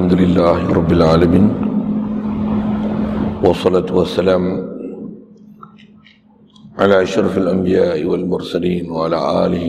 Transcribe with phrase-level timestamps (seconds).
[0.00, 1.46] الحمد لله رب العالمين
[3.44, 4.44] والصلاة والسلام
[6.78, 9.66] على أشرف الأنبياء والمرسلين وعلى آله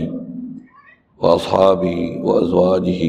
[1.22, 3.04] وأصحابه وأزواجه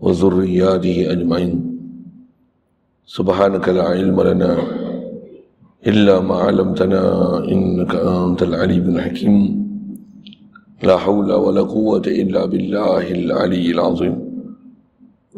[0.00, 1.54] وذرياته أجمعين.
[3.06, 4.52] سبحانك لا علم لنا
[5.86, 7.02] إلا ما علمتنا
[7.44, 9.34] إنك أنت العليم الحكيم.
[10.82, 14.25] لا حول ولا قوة إلا بالله العلي العظيم.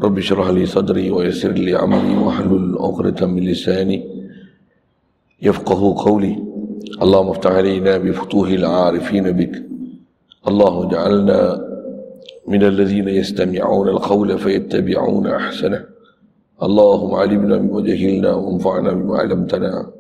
[0.02, 4.05] رب اشرح لي صدري ويسر لي عمري واحلل عقدة من لساني
[5.43, 6.38] يفقه قولي.
[7.02, 9.62] اللهم افتح علينا بفتوح العارفين بك.
[10.48, 11.69] الله اجعلنا
[12.48, 15.84] من الذين يستمعون القول فيتبعون أحسنه.
[16.62, 19.91] اللهم علمنا بما جهلنا وانفعنا بما علمتنا.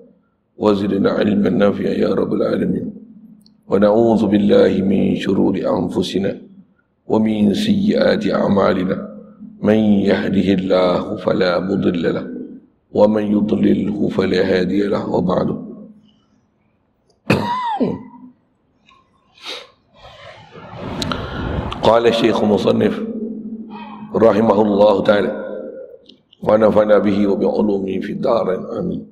[0.58, 2.90] وزدنا علما نافعا يا رب العالمين.
[3.68, 6.38] ونعوذ بالله من شرور أنفسنا
[7.06, 9.17] ومن سيئات أعمالنا.
[9.62, 12.26] من يهده الله فلا مضل له
[12.92, 15.48] ومن يضلله فلا هادي له وبعد.
[21.82, 22.94] قال الشيخ مصنف
[24.14, 25.32] رحمه الله تعالى
[26.42, 28.46] ونفعنا به وبعلومه في الدار
[28.78, 29.02] آمين.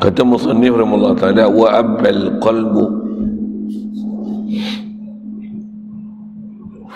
[0.00, 2.40] Kata musannif rahimahullah taala wa abbal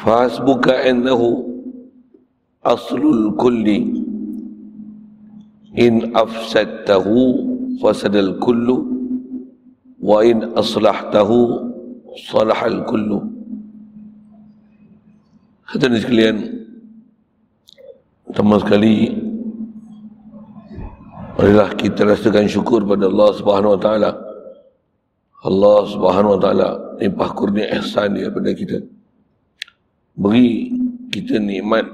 [0.04, 1.48] Fasbuka annahu
[2.60, 4.04] aslul kulli
[5.74, 8.84] in afsadtahu fasadal kullu
[9.98, 11.72] wa in aslahtahu
[12.28, 13.24] salahal kullu
[15.64, 16.36] Hadirin sekalian
[18.30, 19.24] teman sekali
[21.34, 24.10] Marilah kita rasakan syukur pada Allah Subhanahu Wa Taala.
[25.44, 28.80] Allah Subhanahu Wa Taala limpah kurnia ihsan dia pada kita
[30.16, 30.72] beri
[31.10, 31.84] kita nikmat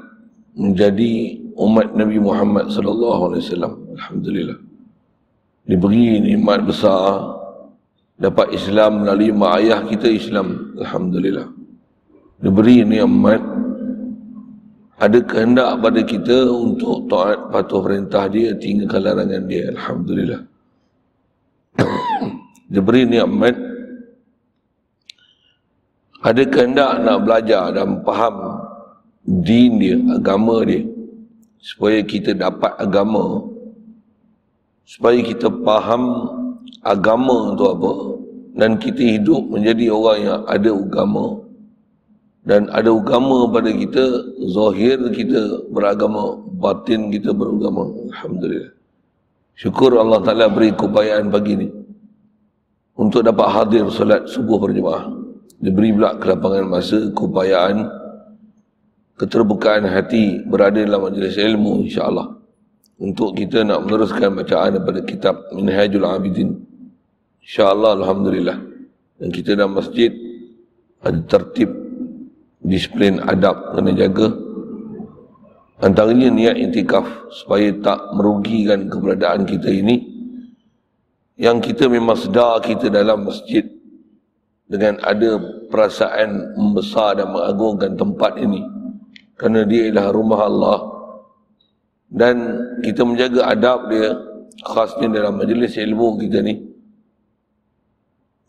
[0.56, 3.74] menjadi umat Nabi Muhammad sallallahu alaihi wasallam.
[3.96, 4.58] Alhamdulillah.
[5.68, 7.36] Diberi nikmat besar
[8.16, 10.76] dapat Islam melalui mak ayah kita Islam.
[10.80, 11.48] Alhamdulillah.
[12.40, 13.40] Diberi nikmat
[15.00, 19.72] ada kehendak pada kita untuk taat patuh perintah dia tinggalkan larangan dia.
[19.72, 20.40] Alhamdulillah.
[22.70, 23.58] Diberi nikmat
[26.20, 28.62] ada kehendak nak belajar dan faham
[29.26, 30.86] din dia, agama dia
[31.60, 33.44] supaya kita dapat agama.
[34.88, 36.02] Supaya kita faham
[36.82, 37.92] agama tu apa
[38.58, 41.26] dan kita hidup menjadi orang yang ada agama.
[42.40, 44.04] Dan ada agama pada kita
[44.50, 47.92] zahir kita beragama batin kita beragama.
[48.10, 48.74] Alhamdulillah.
[49.54, 51.68] Syukur Allah Ta'ala beri keupayaan pagi ni
[53.00, 55.20] untuk dapat hadir solat subuh berjemaah
[55.60, 57.88] diberi pula kelapangan masa, keupayaan,
[59.20, 62.40] keterbukaan hati berada dalam majlis ilmu insyaAllah.
[63.00, 66.52] Untuk kita nak meneruskan bacaan daripada kitab Minhajul Abidin.
[67.40, 68.58] InsyaAllah Alhamdulillah.
[69.20, 70.12] Dan kita dalam masjid
[71.00, 71.72] ada tertib,
[72.60, 74.28] disiplin adab kena jaga.
[75.80, 80.09] Antaranya niat intikaf supaya tak merugikan keberadaan kita ini.
[81.40, 83.64] Yang kita memang sedar kita dalam masjid
[84.68, 85.40] dengan ada
[85.72, 88.60] perasaan membesar dan mengagungkan tempat ini.
[89.40, 90.78] Kerana dia ialah rumah Allah.
[92.12, 92.36] Dan
[92.84, 94.12] kita menjaga adab dia
[94.60, 96.60] khasnya dalam majlis ilmu kita ni.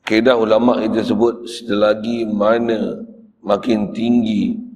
[0.04, 3.00] Kedah ulama kita sebut selagi mana
[3.40, 4.72] makin tinggi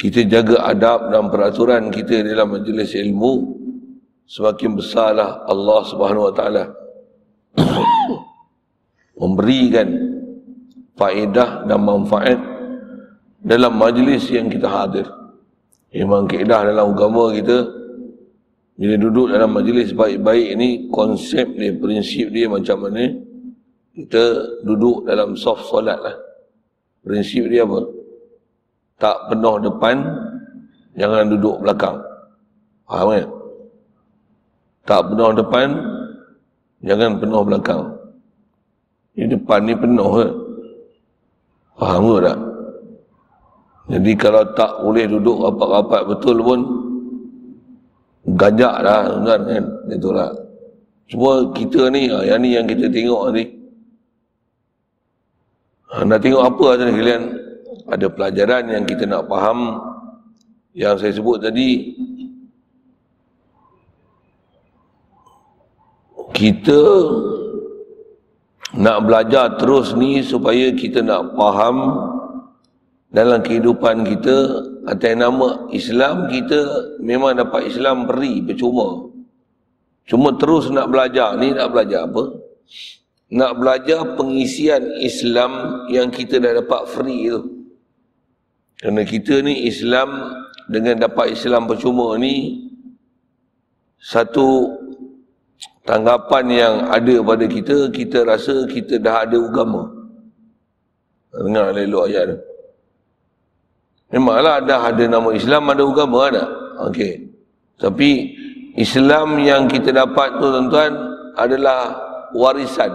[0.00, 3.32] kita jaga adab dan peraturan kita dalam majlis ilmu
[4.24, 6.64] semakin besarlah Allah Subhanahu Wa Taala
[9.20, 9.88] memberikan
[11.00, 12.40] faedah dan manfaat
[13.40, 15.08] dalam majlis yang kita hadir.
[15.90, 17.66] Memang keedah dalam agama kita,
[18.78, 23.10] bila duduk dalam majlis baik-baik ini, konsep dia, prinsip dia macam mana,
[23.96, 24.24] kita
[24.62, 26.16] duduk dalam soft solat lah.
[27.02, 27.80] Prinsip dia apa?
[29.00, 29.96] Tak penuh depan,
[30.94, 31.96] jangan duduk belakang.
[32.86, 33.28] Faham kan?
[34.84, 35.68] Tak penuh depan,
[36.84, 37.82] jangan penuh belakang.
[39.16, 40.30] Ini depan ni penuh kan?
[41.80, 42.38] Faham ke tak?
[43.90, 46.60] Jadi kalau tak boleh duduk rapat-rapat betul pun
[48.38, 49.64] gajak lah kan, kan?
[49.90, 50.30] Itulah.
[51.10, 53.44] Cuma kita ni, ah, yang ni yang kita tengok ni.
[55.90, 57.22] Ha, nak tengok apa ni kalian?
[57.90, 59.82] Ada pelajaran yang kita nak faham
[60.78, 61.98] yang saya sebut tadi.
[66.30, 66.80] Kita
[68.76, 71.76] nak belajar terus ni supaya kita nak faham
[73.10, 74.36] dalam kehidupan kita
[74.86, 76.60] atas nama Islam kita
[77.02, 79.10] memang dapat Islam beri percuma.
[80.06, 82.38] Cuma terus nak belajar ni nak belajar apa?
[83.30, 87.42] Nak belajar pengisian Islam yang kita dah dapat free tu.
[88.80, 90.34] Kerana kita ni Islam
[90.70, 92.66] dengan dapat Islam percuma ni
[94.00, 94.72] satu
[95.90, 99.90] tanggapan yang ada pada kita kita rasa kita dah ada agama
[101.34, 102.38] dengar elok ayat tu
[104.10, 106.44] Memanglah dah ada nama Islam, ada agama ada.
[106.90, 107.30] Okey.
[107.78, 108.34] Tapi
[108.74, 110.92] Islam yang kita dapat tu tuan-tuan
[111.38, 111.94] adalah
[112.34, 112.90] warisan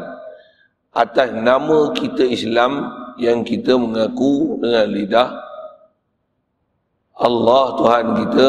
[0.91, 5.29] atas nama kita Islam yang kita mengaku dengan lidah
[7.15, 8.47] Allah Tuhan kita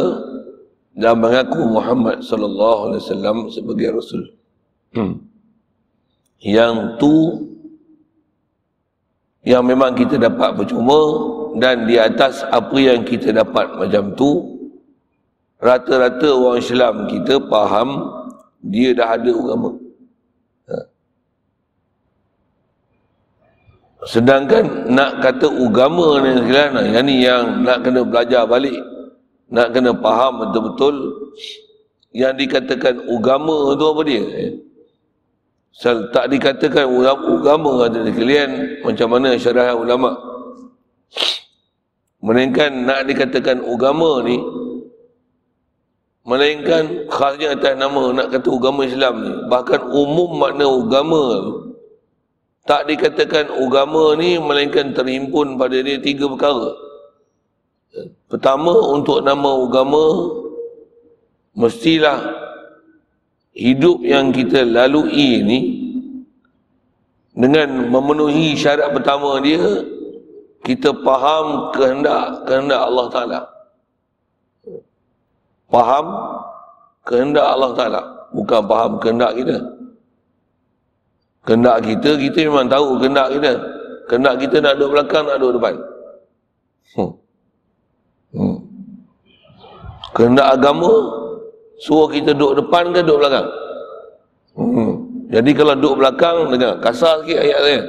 [0.97, 4.33] dan mengaku Muhammad sallallahu alaihi wasallam sebagai rasul.
[4.97, 5.21] Hmm.
[6.41, 7.15] Yang tu
[9.45, 10.99] yang memang kita dapat percuma
[11.61, 14.57] dan di atas apa yang kita dapat macam tu
[15.63, 17.89] rata-rata orang Islam kita faham
[18.61, 19.71] dia dah ada agama
[20.69, 20.77] ha.
[24.05, 26.73] sedangkan nak kata agama ni yang
[27.07, 28.96] ni yang nak kena belajar balik
[29.47, 30.97] nak kena faham betul-betul
[32.17, 34.25] yang dikatakan agama tu apa dia
[35.77, 40.17] Sel, tak dikatakan agama kata sekalian macam mana syarah ulama'
[42.25, 44.41] Melainkan nak dikatakan agama ni
[46.25, 51.25] Melainkan khasnya atas nama nak kata agama Islam ni Bahkan umum makna agama
[52.65, 56.86] Tak dikatakan agama ni Melainkan terhimpun pada dia tiga perkara
[58.27, 60.07] Pertama untuk nama agama
[61.55, 62.21] Mestilah
[63.57, 65.61] Hidup yang kita lalui ni
[67.33, 69.97] Dengan memenuhi syarat pertama dia
[70.67, 73.41] kita faham kehendak kehendak Allah Taala.
[75.71, 76.07] Faham
[77.07, 78.03] kehendak Allah Taala,
[78.35, 79.57] bukan faham kehendak kita.
[81.47, 83.53] Kehendak kita, kita memang tahu kehendak kita.
[84.11, 85.75] Kehendak kita nak duduk belakang, nak duduk depan.
[86.99, 87.13] Hmm.
[90.17, 90.93] Kehendak agama,
[91.77, 93.49] suruh kita duduk depan ke duduk belakang?
[94.57, 94.93] Hmm.
[95.29, 97.81] Jadi kalau duduk belakang, dengar kasar sikit ayat saya.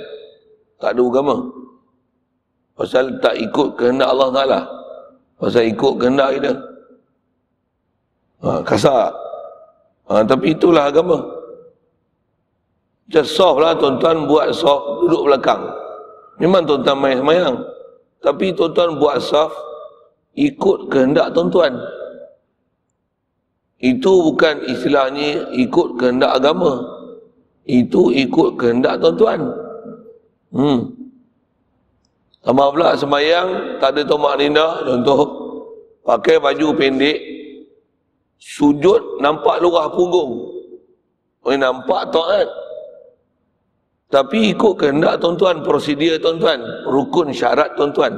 [0.83, 1.35] Tak ada agama.
[2.75, 4.59] Pasal tak ikut kehendak Allah Ta'ala.
[5.39, 6.51] Pasal ikut kehendak kita.
[8.43, 9.15] Ha, kasar.
[10.11, 11.23] Ha, tapi itulah agama.
[13.07, 15.63] Macam soft lah tuan-tuan buat soft duduk belakang.
[16.43, 17.55] Memang tuan-tuan main semayang.
[18.19, 19.55] Tapi tuan-tuan buat soft
[20.35, 21.71] ikut kehendak tuan-tuan.
[23.77, 26.81] Itu bukan istilahnya ikut kehendak agama.
[27.67, 29.41] Itu ikut kehendak tuan-tuan.
[30.49, 30.79] Hmm.
[32.41, 35.21] Sama pula semayang, tak ada tomak nina, contoh,
[36.07, 37.19] pakai baju pendek,
[38.39, 40.55] sujud nampak lurah punggung.
[41.43, 42.47] Oh, nampak taat.
[44.07, 48.15] Tapi ikut kehendak tuan-tuan, prosedur tuan-tuan, rukun syarat tuan-tuan,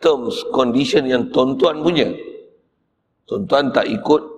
[0.00, 2.08] terms, condition yang tuan-tuan punya.
[3.28, 4.35] Tuan-tuan tak ikut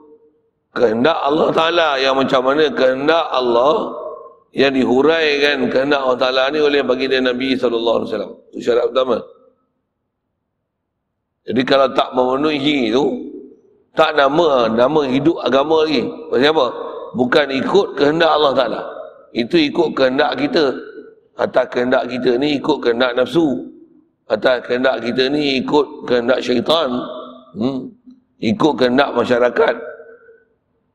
[0.79, 3.91] kehendak Allah Ta'ala yang macam mana kehendak Allah
[4.55, 8.07] yang dihuraikan kehendak Allah Ta'ala ni oleh baginda Nabi SAW.
[8.55, 9.19] Itu syarat pertama.
[11.49, 13.05] Jadi kalau tak memenuhi itu,
[13.97, 16.07] tak nama, nama hidup agama lagi.
[16.31, 16.67] Pasal apa?
[17.19, 18.83] Bukan ikut kehendak Allah Ta'ala.
[19.35, 20.71] Itu ikut kehendak kita.
[21.39, 23.75] Atas kehendak kita ni ikut kehendak nafsu.
[24.29, 26.91] Atas kehendak kita ni ikut kehendak syaitan.
[27.57, 27.91] Hmm.
[28.39, 29.98] Ikut kehendak masyarakat.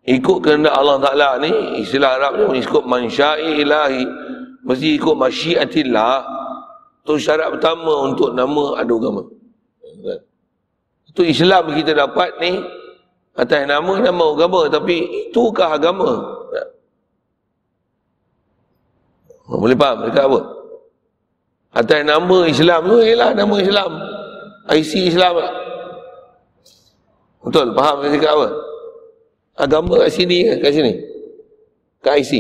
[0.04, 4.04] Ikut kehendak Allah Ta'ala ni, istilah Arabnya ikut mansya'i ilahi.
[4.68, 6.16] Mesti ikut masyiatillah.
[7.04, 9.24] Itu syarat pertama untuk nama ada agama.
[11.08, 12.60] Itu Islam kita dapat ni
[13.36, 16.20] atas nama nama agama tapi itukah agama?
[19.48, 20.40] Boleh faham dekat apa?
[21.76, 23.92] Atas nama Islam tu ialah nama Islam.
[24.72, 25.44] IC Islam.
[27.44, 28.48] Betul, faham cakap apa?
[29.54, 30.54] Agama kat sini ke?
[30.62, 30.94] Kat sini?
[32.02, 32.34] Kat IC?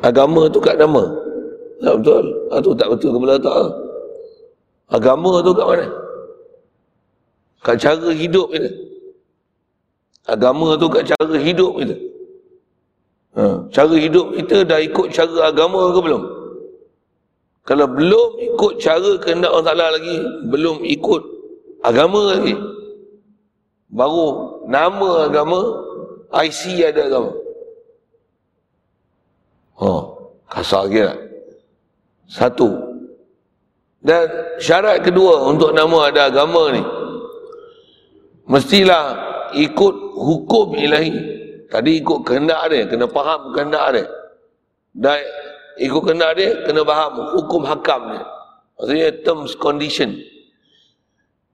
[0.00, 1.04] Agama tu kat nama?
[1.84, 2.24] Tak betul?
[2.48, 3.56] Ah, tu tak betul kepala tak?
[4.88, 5.86] Agama tu kat mana?
[7.60, 8.70] Kat cara hidup kita.
[10.24, 11.96] Agama tu kat cara hidup kita.
[13.34, 16.22] Ha, cara hidup kita dah ikut cara agama ke belum?
[17.64, 20.16] Kalau belum ikut cara kehendak Allah Ta'ala lagi,
[20.52, 21.22] belum ikut
[21.80, 22.54] agama lagi.
[23.94, 25.60] Baru nama agama,
[26.34, 27.30] IC ada agama.
[29.78, 29.90] Ha,
[30.50, 31.18] kasar lagi tak?
[32.26, 32.68] Satu.
[34.02, 34.26] Dan
[34.58, 36.82] syarat kedua untuk nama ada agama ni
[38.48, 39.04] mestilah
[39.56, 41.32] ikut hukum ilahi.
[41.72, 44.06] Tadi ikut kehendak dia, kena faham kehendak dia.
[44.94, 45.18] Dan
[45.80, 48.22] ikut kehendak dia, kena faham hukum hakam dia.
[48.78, 50.14] Maksudnya terms condition.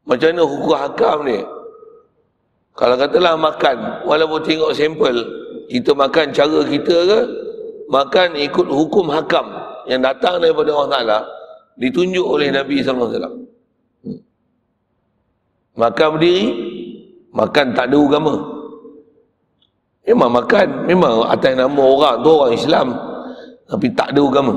[0.04, 1.40] Macam mana hukum hakam ni?
[2.80, 3.76] Kalau katalah makan,
[4.08, 5.12] walaupun tengok sampel,
[5.68, 7.20] kita makan cara kita ke,
[7.92, 9.44] makan ikut hukum hakam
[9.84, 11.18] yang datang daripada Allah Ta'ala,
[11.76, 13.20] ditunjuk oleh Nabi SAW.
[14.00, 14.20] Hmm.
[15.76, 16.46] Makan berdiri,
[17.36, 18.34] makan tak ada agama.
[20.08, 22.86] Memang makan, memang atas nama orang tu orang Islam.
[23.68, 24.54] Tapi tak ada agama.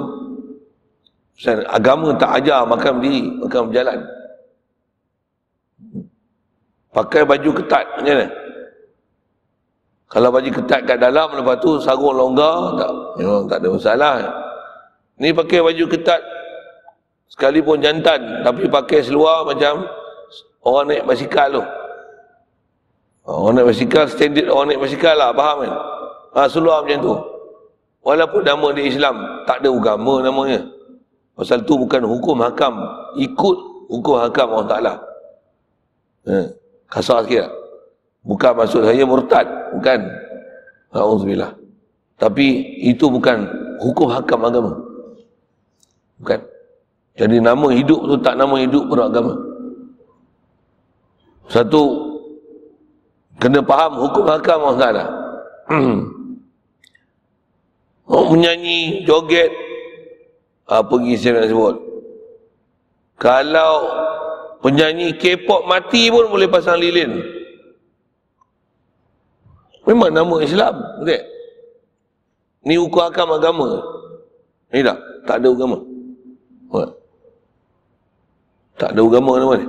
[1.76, 4.00] Agama tak ajar makan berdiri, makan berjalan.
[6.94, 8.28] Pakai baju ketat macam mana?
[10.14, 14.14] Kalau baju ketat kat dalam lepas tu sarung longgar tak memang tak ada masalah.
[15.18, 16.22] Ni pakai baju ketat
[17.34, 19.90] Sekalipun jantan tapi pakai seluar macam
[20.62, 21.64] orang naik basikal tu.
[23.26, 25.74] Orang naik basikal standard orang naik basikal lah faham kan?
[26.38, 27.14] Ha, seluar macam tu.
[28.06, 29.18] Walaupun nama di Islam
[29.50, 30.62] tak ada agama namanya.
[31.34, 32.78] Pasal tu bukan hukum hakam.
[33.18, 33.58] Ikut
[33.90, 34.94] hukum hakam Allah Ta'ala.
[36.30, 36.38] Ha,
[36.94, 37.50] kasar sikit?
[38.22, 39.50] Bukan maksud saya murtad.
[39.74, 40.00] Bukan.
[40.94, 41.58] Alhamdulillah.
[42.22, 43.50] Tapi itu bukan
[43.82, 44.72] hukum hakam agama.
[46.22, 46.40] Bukan.
[47.18, 49.34] Jadi nama hidup tu tak nama hidup beragama.
[51.52, 51.84] Satu,
[53.38, 55.06] kena faham hukum hakam Ta'ala.
[58.14, 59.52] oh, menyanyi, joget,
[60.66, 61.76] apa lagi saya nak sebut.
[63.20, 63.74] Kalau
[64.64, 67.20] penyanyi K-pop mati pun boleh pasang lilin.
[69.84, 70.80] Memang nama Islam.
[71.04, 71.20] Okay?
[72.64, 73.84] Ni hukum hakam agama.
[74.72, 74.98] Ni tak?
[75.28, 75.78] Tak ada agama.
[76.72, 76.96] What?
[78.80, 79.68] Tak ada agama nama ni.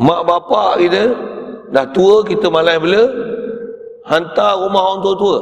[0.00, 1.02] Mak bapak kita
[1.76, 3.04] dah tua kita malai bela
[4.08, 5.38] hantar rumah orang tua-tua.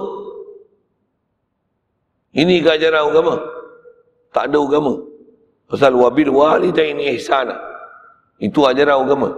[2.34, 3.34] Ini keajaran agama.
[4.34, 5.07] Tak ada agama.
[5.68, 7.56] Pasal wabil walidain ihsana.
[8.40, 9.28] Itu ajaran agama.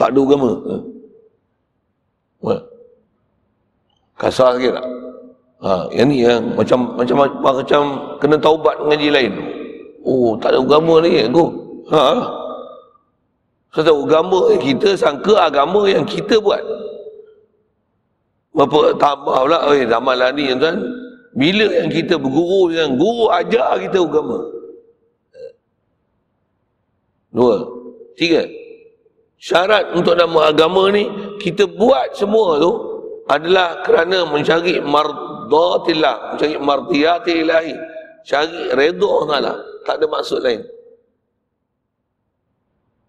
[0.00, 0.50] Tak ada agama.
[2.40, 2.56] Ha.
[4.20, 4.86] Kasar sikit tak?
[5.60, 7.82] Ha, yang ni yang macam macam macam
[8.16, 9.32] kena taubat mengaji lain.
[10.00, 11.44] Oh, tak ada agama ni aku.
[11.92, 12.00] Ha.
[13.76, 16.64] Sebab agama kita sangka agama yang kita buat.
[18.56, 20.80] Bapa tambah pula, oi zaman lah ni tuan.
[21.36, 24.59] Bila yang kita berguru dengan guru ajar kita agama.
[27.30, 27.56] Dua.
[28.18, 28.42] Tiga.
[29.40, 31.08] Syarat untuk nama agama ni
[31.40, 32.72] kita buat semua tu
[33.30, 37.72] adalah kerana mencari mardatillah, mencari mardiyati ilahi,
[38.26, 39.56] cari redha Allah
[39.88, 40.60] tak ada maksud lain.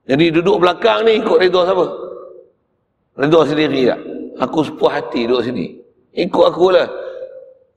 [0.08, 1.86] Jadi duduk belakang ni ikut redha siapa?
[3.20, 4.00] Redha sendiri tak?
[4.42, 5.78] Aku sepuh hati duduk sini.
[6.16, 6.88] Ikut aku lah.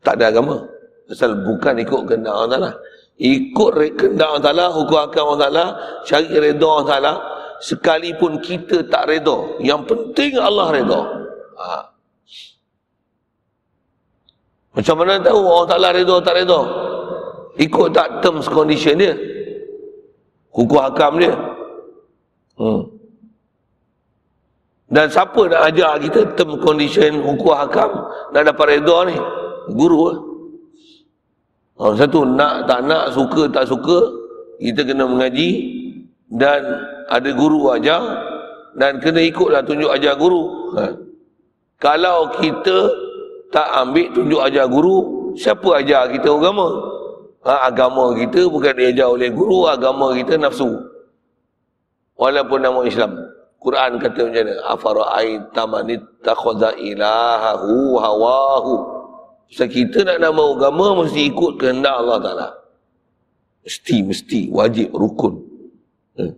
[0.01, 0.63] Tak ada agama.
[1.05, 2.71] Pasal bukan ikut kehendak Allah Ta'ala.
[3.15, 5.67] Ikut kehendak Allah Ta'ala, hukum akal Allah Ta'ala,
[6.03, 7.13] cari redha Allah Ta'ala.
[7.63, 9.63] Sekalipun kita tak redha.
[9.63, 11.01] Yang penting Allah redha.
[11.55, 11.69] Ha.
[14.75, 16.61] Macam mana tahu Allah Ta'ala redha tak redha?
[17.55, 19.15] Ikut tak terms condition dia?
[20.51, 21.35] Hukum hakam dia.
[22.59, 22.91] Hmm.
[24.91, 27.91] Dan siapa nak ajar kita term condition hukum hakam
[28.35, 29.17] nak dapat redha ni?
[29.75, 30.19] Guru lah.
[31.75, 33.99] Oh, satu, nak tak nak, suka tak suka,
[34.63, 35.51] kita kena mengaji
[36.31, 36.63] dan
[37.11, 38.03] ada guru ajar
[38.79, 40.75] dan kena ikutlah tunjuk ajar guru.
[40.79, 40.95] Ha.
[41.83, 42.79] Kalau kita
[43.51, 44.97] tak ambil tunjuk ajar guru,
[45.35, 46.95] siapa ajar kita agama?
[47.45, 50.81] ha, agama kita bukan diajar oleh guru agama kita nafsu
[52.17, 53.13] walaupun nama Islam
[53.61, 58.73] Quran kata macam mana afara'aita man ittakhadha ilahahu hawahu
[59.51, 62.49] so, kita nak nama agama mesti ikut kehendak Allah Taala
[63.65, 65.35] mesti mesti wajib rukun
[66.21, 66.35] hmm.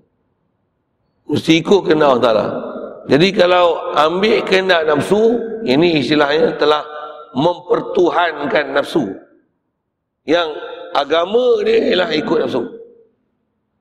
[1.31, 2.47] mesti ikut kehendak Allah Taala
[3.07, 6.83] jadi kalau ambil kehendak nafsu ini istilahnya telah
[7.39, 9.15] mempertuhankan nafsu
[10.27, 10.51] yang
[10.91, 12.67] agama dia ialah ikut nafsu.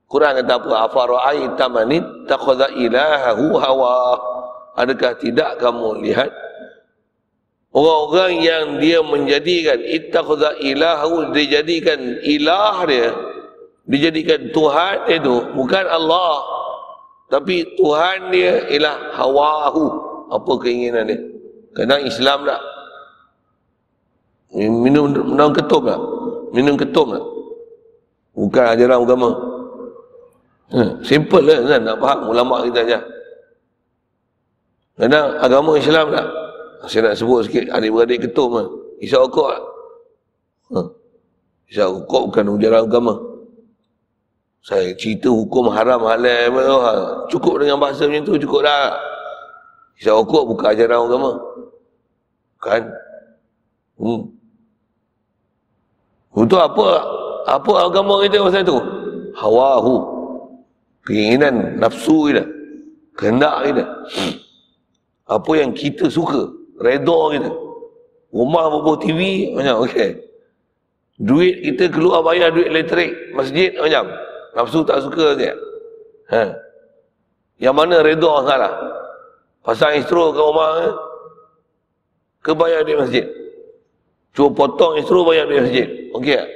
[0.06, 0.70] Quran kata apa?
[0.86, 4.14] Afara'aita man ittakhadha ilahahu hawa.
[4.78, 6.30] Adakah tidak kamu lihat
[7.76, 13.12] orang-orang yang dia menjadikan ittakhadha ilahahu dijadikan ilah dia
[13.84, 16.40] dijadikan Tuhan itu bukan Allah
[17.28, 19.84] tapi Tuhan dia ialah hawahu
[20.32, 21.20] apa keinginan dia
[21.76, 22.62] kadang Islam tak
[24.56, 26.00] minum minum ketum tak
[26.56, 27.24] minum ketum tak?
[28.36, 29.30] Bukan ajaran agama.
[30.72, 32.98] Hmm, simple lah kan nak faham ulama kita aja.
[34.96, 36.26] Kadang agama Islam tak?
[36.84, 38.68] Saya nak sebut sikit adik-beradik ketum lah.
[39.00, 39.62] Isyak okok lah.
[40.68, 40.88] Hmm.
[41.72, 43.14] Isyak okok bukan ajaran agama.
[44.60, 48.92] Saya cerita hukum haram halal cukup dengan bahasa macam tu cukup dah.
[49.96, 51.30] Isyak okok bukan ajaran agama.
[52.60, 52.82] Kan?
[53.96, 54.22] Hmm.
[56.36, 56.86] Untuk apa?
[57.46, 58.76] Apa agama kita pasal tu?
[59.38, 59.96] Hawahu.
[61.06, 62.44] Keinginan nafsu kita.
[63.16, 63.84] Kehendak kita.
[65.30, 66.65] Apa yang kita suka.
[66.76, 67.50] Redha kita.
[68.32, 69.20] Rumah berapa TV
[69.56, 70.10] macam okey.
[71.16, 74.12] Duit kita keluar bayar duit elektrik masjid macam.
[74.52, 75.56] Nafsu tak suka dia.
[76.32, 76.52] Ha.
[77.56, 78.72] Yang mana redha salah?
[79.64, 80.88] Pasang istro ke rumah ke?
[82.44, 83.24] Ke bayar duit masjid?
[84.36, 85.88] Cuba potong istro bayar duit masjid.
[86.12, 86.50] Okey tak?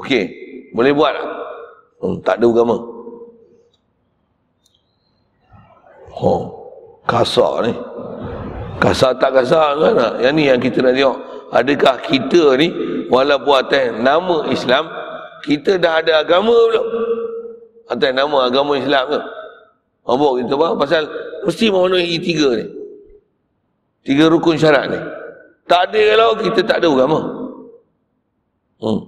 [0.00, 0.24] Okey.
[0.72, 1.28] Boleh buat tak?
[2.00, 2.76] Hmm, tak ada agama.
[6.16, 6.42] Oh,
[7.04, 7.72] kasar ni.
[8.82, 10.18] Kasar tak kasar kan?
[10.18, 11.18] Yang ni yang kita nak tengok.
[11.54, 12.68] Adakah kita ni,
[13.06, 14.90] walaupun atas nama Islam,
[15.46, 16.86] kita dah ada agama belum?
[17.86, 19.22] Atas nama agama Islam tu.
[20.02, 20.74] Apa kita faham?
[20.82, 21.02] Pasal
[21.46, 22.66] mesti memenuhi tiga ni.
[24.02, 24.98] Tiga rukun syarat ni.
[25.70, 27.20] Tak ada kalau kita tak ada agama.
[28.82, 29.02] Hmm.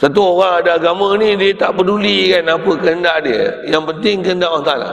[0.00, 3.54] Satu orang ada agama ni, dia tak peduli kan apa kehendak dia.
[3.70, 4.90] Yang penting kehendak Allah Ta'ala.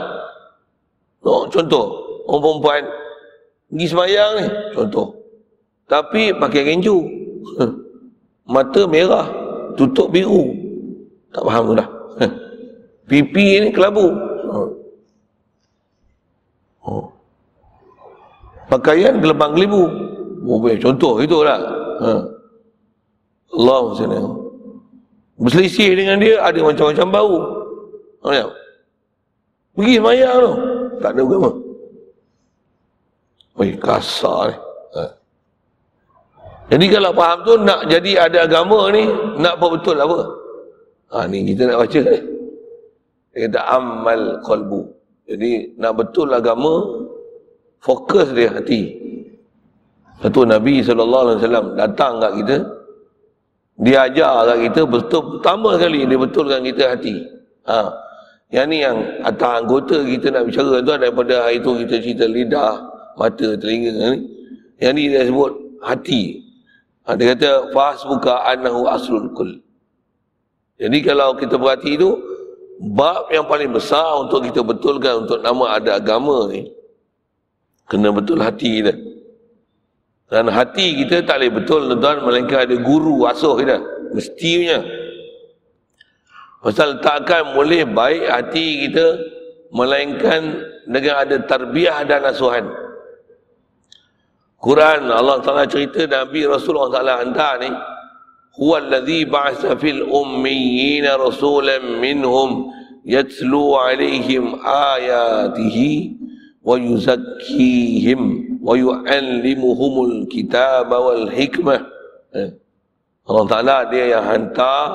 [1.24, 1.98] Oh, contoh,
[2.28, 2.82] orang perempuan
[3.68, 5.14] pergi semayang ni, contoh.
[5.88, 6.96] Tapi pakai kenju.
[8.48, 9.28] Mata merah,
[9.76, 10.52] tutup biru.
[11.32, 11.88] Tak faham tu dah.
[13.08, 14.08] Pipi ni kelabu.
[16.84, 17.12] Oh.
[18.68, 19.84] Pakaian gelembang gelibu.
[20.44, 21.60] Oh, contoh itulah.
[22.00, 22.12] Ha.
[23.48, 24.16] Allah SWT.
[25.40, 27.36] Berselisih dengan dia, ada macam-macam bau.
[29.76, 30.52] Pergi semayang tu.
[31.00, 31.50] Tak ada agama.
[33.58, 34.54] Wih, kasar.
[34.94, 35.02] Ha.
[36.70, 39.02] Jadi kalau faham tu, nak jadi ada agama ni,
[39.42, 40.20] nak apa betul apa?
[41.10, 42.18] Ha, ni kita nak baca ni.
[43.34, 44.80] Dia kata amal qalbu.
[45.26, 47.04] Jadi nak betul agama,
[47.82, 48.94] fokus dia hati.
[50.18, 51.38] Satu Nabi SAW
[51.78, 52.56] datang kat kita,
[53.78, 57.16] dia ajar kat kita betul pertama sekali dia betulkan kita hati.
[57.66, 57.78] Ha.
[58.48, 62.87] Yang ni yang atas anggota kita nak bicara tu daripada hari tu kita cerita lidah,
[63.18, 64.18] mata, telinga ni.
[64.78, 65.52] Yang ni dia sebut
[65.82, 66.22] hati.
[67.04, 69.58] Ha, dia kata fas buka anahu aslul kul.
[70.78, 72.14] Jadi kalau kita berhati tu
[72.94, 76.70] bab yang paling besar untuk kita betulkan untuk nama ada agama ni
[77.90, 78.94] kena betul hati kita.
[80.28, 83.80] Dan hati kita tak boleh betul tuan-tuan melainkan ada guru asuh kita.
[84.12, 84.84] Mestinya.
[86.60, 89.16] Pasal takkan boleh baik hati kita
[89.72, 92.68] melainkan dengan ada tarbiyah dan asuhan.
[94.58, 97.70] Quran Allah Taala cerita Nabi Rasulullah Taala hantar ni
[98.58, 102.74] huwa alladhi ba'atha fil ummiyin rasulan minhum
[103.06, 106.18] yatlu alaihim ayatihi
[106.58, 111.78] wa yuzakkihim wa yu'allimuhumul kitaba wal hikmah
[112.34, 112.50] eh.
[113.30, 114.90] Allah Ta'ala dia yang hantar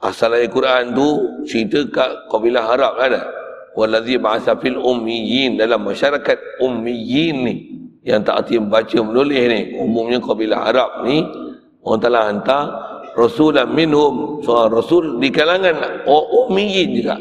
[0.00, 1.08] asal ayat Quran tu
[1.44, 3.28] cerita kat kabilah Arab ada
[3.76, 7.56] waladhi ba'asa fil ummiyin dalam masyarakat ummiyin ni
[8.04, 11.24] yang tak arti baca menulis ni umumnya kabilah Arab ni
[11.84, 12.64] Allah Ta'ala hantar
[13.16, 17.16] rasulan minhum seorang rasul di kalangan ummiyin juga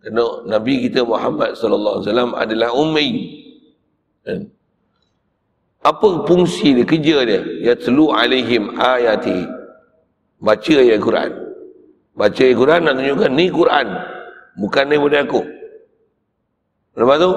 [0.00, 3.08] kerana Nabi kita Muhammad sallallahu alaihi wasallam adalah ummi
[4.20, 4.52] Kan?
[5.80, 7.40] Apa fungsi dia, kerja dia?
[7.64, 9.48] Ya telu alaihim ayati.
[10.40, 11.30] Baca ayat Quran.
[12.12, 13.86] Baca ayat Quran nak tunjukkan ni Quran.
[14.60, 15.42] Bukan ni daripada aku.
[17.00, 17.30] Lepas tu,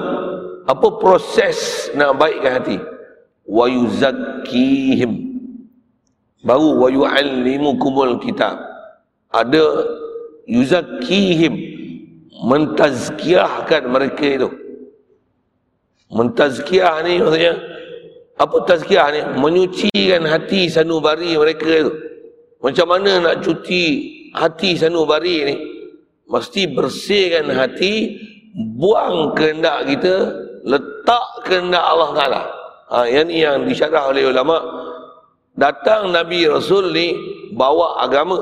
[0.64, 2.76] apa proses nak baikkan hati?
[3.44, 5.12] Wa yuzakkihim.
[6.44, 8.56] Baru wa yu'allimukumul kitab.
[9.28, 9.64] Ada
[10.48, 11.76] yuzakkihim.
[12.44, 14.48] Mentazkiahkan mereka itu.
[16.12, 17.56] Mentazkiah ni maksudnya
[18.34, 19.20] apa tazkiah ni?
[19.40, 21.92] Menyucikan hati sanubari mereka itu.
[22.60, 23.82] Macam mana nak cuci
[24.32, 25.54] hati sanubari ni?
[26.24, 28.16] Mesti bersihkan hati,
[28.56, 32.42] buang kehendak kita, letak kehendak Allah Ta'ala.
[32.90, 34.58] Ha, yang ni yang disyarah oleh ulama.
[35.54, 37.14] Datang Nabi Rasul ni
[37.54, 38.40] bawa agama.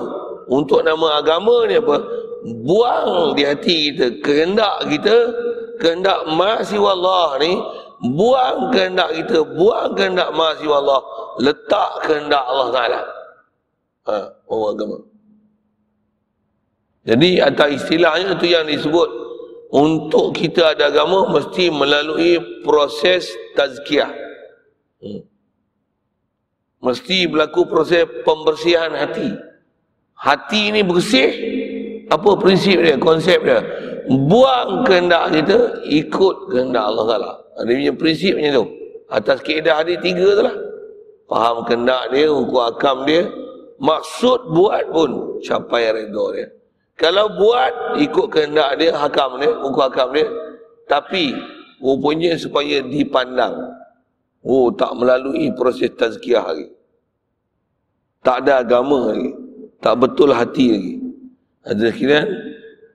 [0.49, 2.03] Untuk nama agama ni apa?
[2.43, 5.15] Buang di hati kita kehendak kita
[5.79, 7.55] kehendak masih Allah ni
[8.03, 10.99] buang kehendak kita buang kehendak masih Allah
[11.39, 13.03] letak kehendak Allah Taala
[14.03, 14.99] Ha, bawa agama.
[17.07, 19.07] Jadi atas istilahnya tu yang disebut
[19.73, 24.13] untuk kita ada agama mesti melalui proses tazkiyah.
[25.01, 25.25] Hmm.
[26.85, 29.33] Mesti berlaku proses pembersihan hati.
[30.13, 31.31] Hati ini bersih.
[32.13, 33.65] Apa prinsip dia, konsep dia?
[34.29, 37.33] Buang kehendak kita, ikut kehendak Allah Ta'ala.
[37.65, 38.69] Dia punya prinsipnya tu.
[39.09, 40.57] Atas keedah hadis tiga tu lah.
[41.31, 43.25] Faham kehendak dia, hukum akam dia.
[43.81, 46.47] Maksud buat pun capai redha dia.
[46.97, 50.29] Kalau buat, ikut kehendak dia, hakam dia, hukum akam dia.
[50.87, 51.35] Tapi,
[51.83, 53.59] rupanya supaya dipandang.
[54.43, 56.69] Oh, tak melalui proses tazkiyah lagi.
[58.23, 59.35] Tak ada agama lagi.
[59.83, 60.95] Tak betul hati lagi.
[61.63, 61.87] Ada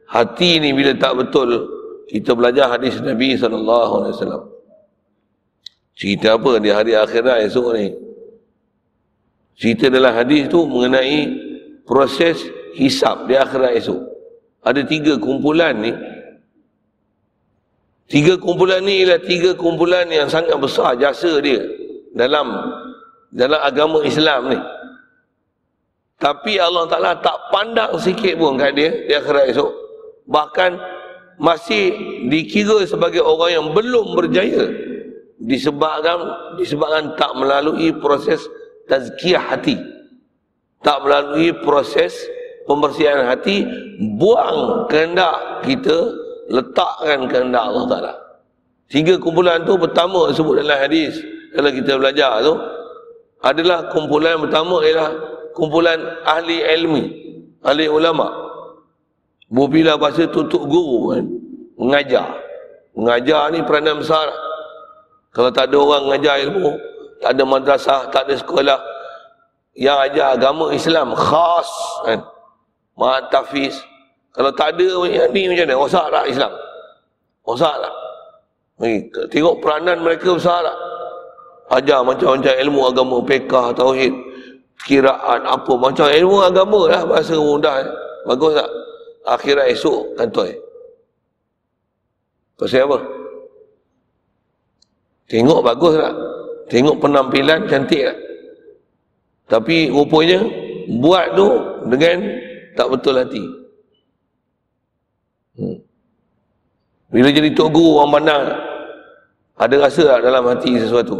[0.07, 1.67] hati ni bila tak betul,
[2.07, 4.55] kita belajar hadis Nabi SAW.
[5.97, 7.87] Cerita apa di hari akhirat esok ni?
[9.57, 11.25] Cerita dalam hadis tu mengenai
[11.83, 14.01] proses hisap di akhirat esok.
[14.67, 15.93] Ada tiga kumpulan ni
[18.07, 21.59] Tiga kumpulan ni ialah tiga kumpulan yang sangat besar jasa dia
[22.15, 22.47] dalam
[23.35, 24.59] dalam agama Islam ni.
[26.15, 29.71] Tapi Allah Ta'ala tak pandang sikit pun kat dia di akhirat esok.
[30.23, 30.71] Bahkan
[31.35, 31.93] masih
[32.31, 34.65] dikira sebagai orang yang belum berjaya
[35.43, 36.17] disebabkan
[36.57, 38.39] disebabkan tak melalui proses
[38.87, 39.75] tazkiyah hati.
[40.79, 42.15] Tak melalui proses
[42.67, 43.63] pembersihan hati,
[44.19, 46.11] buang kehendak kita
[46.51, 48.13] letakkan kehendak Allah Ta'ala.
[48.87, 51.19] Tiga kumpulan tu pertama sebut dalam hadis.
[51.51, 52.55] Kalau kita belajar tu.
[53.37, 55.09] Adalah kumpulan yang pertama ialah
[55.53, 57.05] kumpulan ahli ilmi.
[57.61, 58.31] Ahli ulama.
[59.51, 61.25] Bila bahasa tutup guru kan.
[61.77, 62.27] Mengajar.
[62.95, 64.31] Mengajar ni peranan besar.
[65.35, 66.71] Kalau tak ada orang mengajar ilmu.
[67.21, 68.79] Tak ada madrasah, tak ada sekolah.
[69.77, 71.69] Yang ajar agama Islam khas
[72.07, 72.19] kan.
[72.97, 73.77] Ma'at tafiz.
[74.33, 75.75] Kalau tak ada yang ni macam mana?
[75.77, 76.53] Rosak tak Islam?
[77.45, 77.93] Rosak tak?
[79.33, 80.77] Tengok peranan mereka besar tak?
[81.67, 84.13] Ajar macam-macam ilmu agama, pekah, tauhid,
[84.87, 85.73] kiraan, apa.
[85.75, 87.75] Macam ilmu agama lah, bahasa mudah.
[87.83, 87.89] Eh.
[88.29, 88.69] Bagus tak?
[89.27, 90.55] Akhirat esok, kantoi.
[92.55, 92.97] Pasal apa?
[95.27, 96.13] Tengok bagus tak?
[96.71, 98.17] Tengok penampilan cantik tak?
[99.47, 100.39] Tapi rupanya,
[100.87, 101.47] buat tu
[101.91, 102.23] dengan
[102.77, 103.43] tak betul hati.
[105.57, 105.77] Hmm.
[107.09, 108.43] Bila jadi tok guru orang pandang
[109.57, 111.17] ada rasa tak dalam hati sesuatu?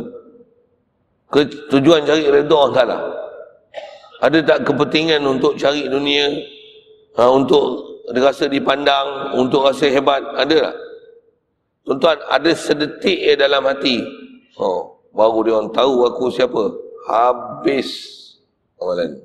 [1.33, 1.41] Ke
[1.73, 2.97] tujuan cari redha Allah Taala.
[4.21, 6.29] Ada tak kepentingan untuk cari dunia?
[7.17, 10.75] Ha, untuk rasa dipandang, untuk rasa hebat, ada tak?
[11.81, 14.05] Tuan-tuan, ada sedetik ya dalam hati.
[14.59, 16.63] Oh, baru dia orang tahu aku siapa.
[17.07, 17.89] Habis
[18.77, 19.23] amalan.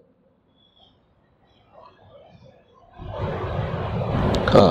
[4.53, 4.67] Ha.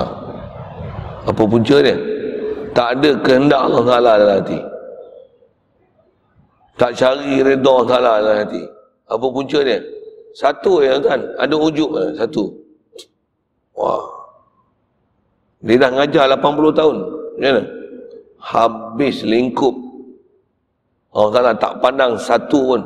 [1.25, 1.97] Apa punca dia?
[2.71, 4.59] Tak ada kehendak Allah Ta'ala dalam hati.
[6.77, 8.63] Tak cari redha Allah Ta'ala dalam hati.
[9.09, 9.81] Apa punca dia?
[10.37, 11.19] Satu ya kan?
[11.41, 12.47] Ada ujub satu.
[13.75, 14.05] Wah.
[15.61, 16.97] Dia dah ngajar 80 tahun.
[17.37, 17.65] Macam
[18.41, 19.75] Habis lingkup.
[21.13, 22.81] Allah Ta'ala tak pandang satu pun.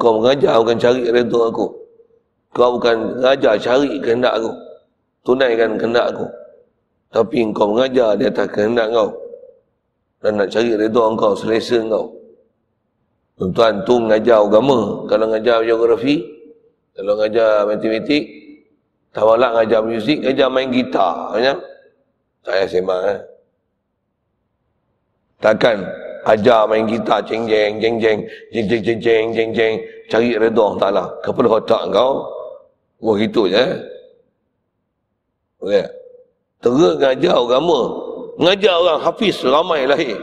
[0.00, 1.66] Kau mengajar bukan cari redha aku.
[2.56, 4.71] Kau bukan mengajar cari kehendak aku.
[5.22, 6.26] Tunaikan kehendak aku.
[7.12, 9.14] Tapi engkau mengajar di atas kehendak kau.
[10.18, 12.10] Dan nak cari redha engkau, selesa engkau.
[13.38, 15.06] Tuan-tuan tu mengajar agama.
[15.06, 16.26] Kalau mengajar geografi,
[16.94, 18.22] kalau mengajar matematik,
[19.12, 21.14] tak malah mengajar muzik, mengajar main gitar.
[21.36, 21.56] Macam?
[22.42, 23.02] Saya sembang.
[23.06, 23.20] Eh?
[25.42, 25.76] Takkan
[26.26, 28.18] ajar main gitar, ceng jeng, jeng jeng,
[28.50, 29.74] jeng jeng jeng jeng jeng jeng,
[30.10, 31.06] cari redha taklah.
[31.22, 32.30] Kepala otak kau,
[33.02, 33.58] wah gitu je.
[33.58, 33.70] Eh?
[35.62, 35.86] Boleh?
[36.58, 37.80] Terus ngajar agama.
[38.42, 40.18] Ngajar orang hafiz ramai lahir.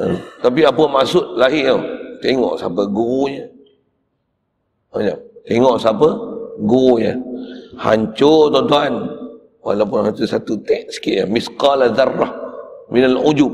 [0.00, 0.16] Hmm.
[0.40, 1.80] Tapi apa maksud lahir tu?
[2.24, 3.44] Tengok siapa gurunya.
[4.88, 5.18] Banyak.
[5.44, 6.08] Tengok siapa
[6.64, 7.12] gurunya.
[7.76, 8.92] Hancur tuan-tuan.
[9.60, 11.24] Walaupun itu satu tek sikit ya.
[11.28, 12.32] Misqala zarrah
[12.88, 13.52] minal ujub.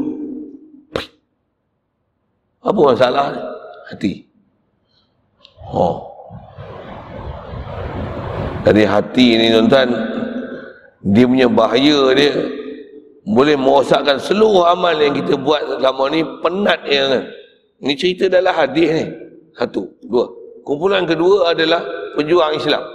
[2.62, 3.34] Apa masalah
[3.90, 4.22] Hati.
[5.68, 6.11] Oh.
[8.62, 9.90] Dari hati ni tuan-tuan
[11.02, 12.30] dia punya bahaya dia
[13.26, 17.22] boleh merosakkan seluruh amal yang kita buat selama ni penat ya
[17.82, 19.04] ni cerita dalam hadis ni.
[19.58, 20.30] Satu dua.
[20.62, 21.82] Kumpulan kedua adalah
[22.14, 22.86] pejuang Islam.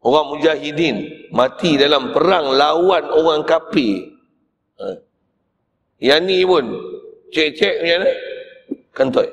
[0.00, 4.16] Orang mujahidin mati dalam perang lawan orang kafir.
[4.78, 4.94] Ha.
[5.98, 6.64] yang ni pun
[7.34, 8.10] cek-cek macam mana?
[8.94, 9.28] Kantoi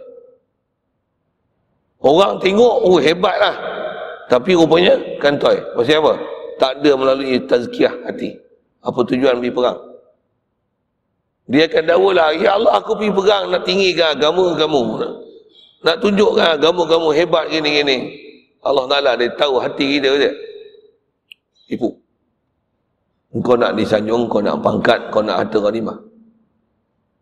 [2.05, 3.55] Orang tengok, oh hebat lah.
[4.25, 5.61] Tapi rupanya kantoi.
[5.77, 6.13] Pasal apa?
[6.57, 8.39] Tak ada melalui tazkiyah hati.
[8.81, 9.79] Apa tujuan pergi perang?
[11.45, 14.81] Dia akan dakwa lah, Ya Allah aku pergi perang nak tinggikan agama kamu.
[15.85, 17.97] Nak tunjukkan agama kamu hebat gini-gini.
[18.65, 20.31] Allah Ta'ala dia tahu hati kita je.
[21.69, 21.93] Tipu.
[23.45, 26.01] Kau nak disanjung, kau nak pangkat, kau nak harta ghanimah.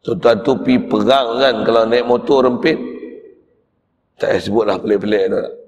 [0.03, 2.75] Tuan-tuan tu pergi perang kan, kalau naik motor rempit,
[4.19, 5.62] tak payah sebutlah pelik-pelik tu.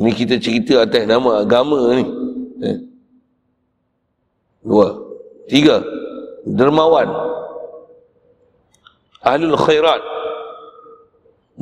[0.00, 2.04] Ni kita cerita atas nama agama ni.
[2.64, 2.78] Eh.
[4.64, 4.88] Dua.
[5.50, 5.84] Tiga.
[6.48, 7.08] Dermawan.
[9.22, 10.02] Ahlul khairat.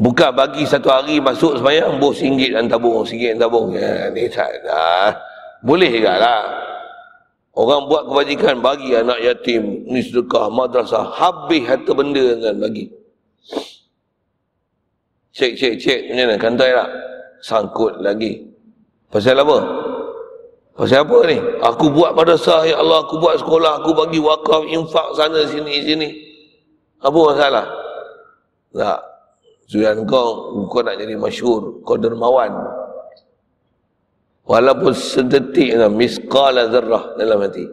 [0.01, 3.75] Bukan bagi satu hari masuk semayang, boh singgit dan tabung, singgit dan tabung.
[3.75, 5.13] Ya, ni tak dah.
[5.61, 6.43] Boleh juga lah.
[7.53, 12.89] Orang buat kebajikan bagi anak yatim, ni sedekah, madrasah, habis harta benda kan bagi.
[15.35, 16.37] Cek, cek, cek, macam mana?
[16.39, 16.91] Kantai tak?
[17.41, 18.47] Sangkut lagi.
[19.11, 19.59] Pasal apa?
[20.77, 21.37] Pasal apa ni?
[21.61, 26.09] Aku buat madrasah, ya Allah, aku buat sekolah, aku bagi wakaf, infak sana, sini, sini.
[27.01, 27.67] Apa masalah?
[28.73, 29.01] Tak.
[29.71, 32.51] Sudah kau, kau nak jadi masyur, kau dermawan.
[34.47, 37.71] Walaupun sedetik lah, miskala zarrah dalam hati.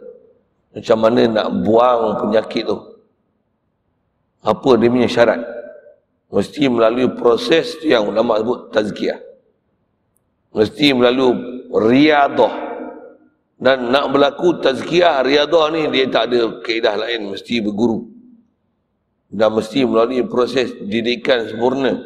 [0.78, 2.78] Macam mana nak buang penyakit tu?
[4.46, 5.40] Apa dia punya syarat?
[6.30, 9.27] Mesti melalui proses yang ulama sebut tazkiyah.
[10.54, 12.66] Mesti melalui riadah.
[13.58, 17.34] Dan nak berlaku tazkiyah, riadah ni dia tak ada keedah lain.
[17.34, 18.18] Mesti berguru
[19.28, 22.00] dan mesti melalui proses didikan sempurna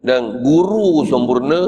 [0.00, 1.60] dan guru sempurna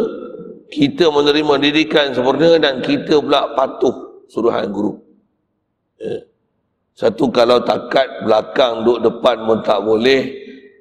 [0.72, 4.96] kita menerima didikan sempurna dan kita pula patuh suruhan guru
[6.00, 6.24] ya.
[6.96, 10.33] satu kalau takat belakang duduk depan pun tak boleh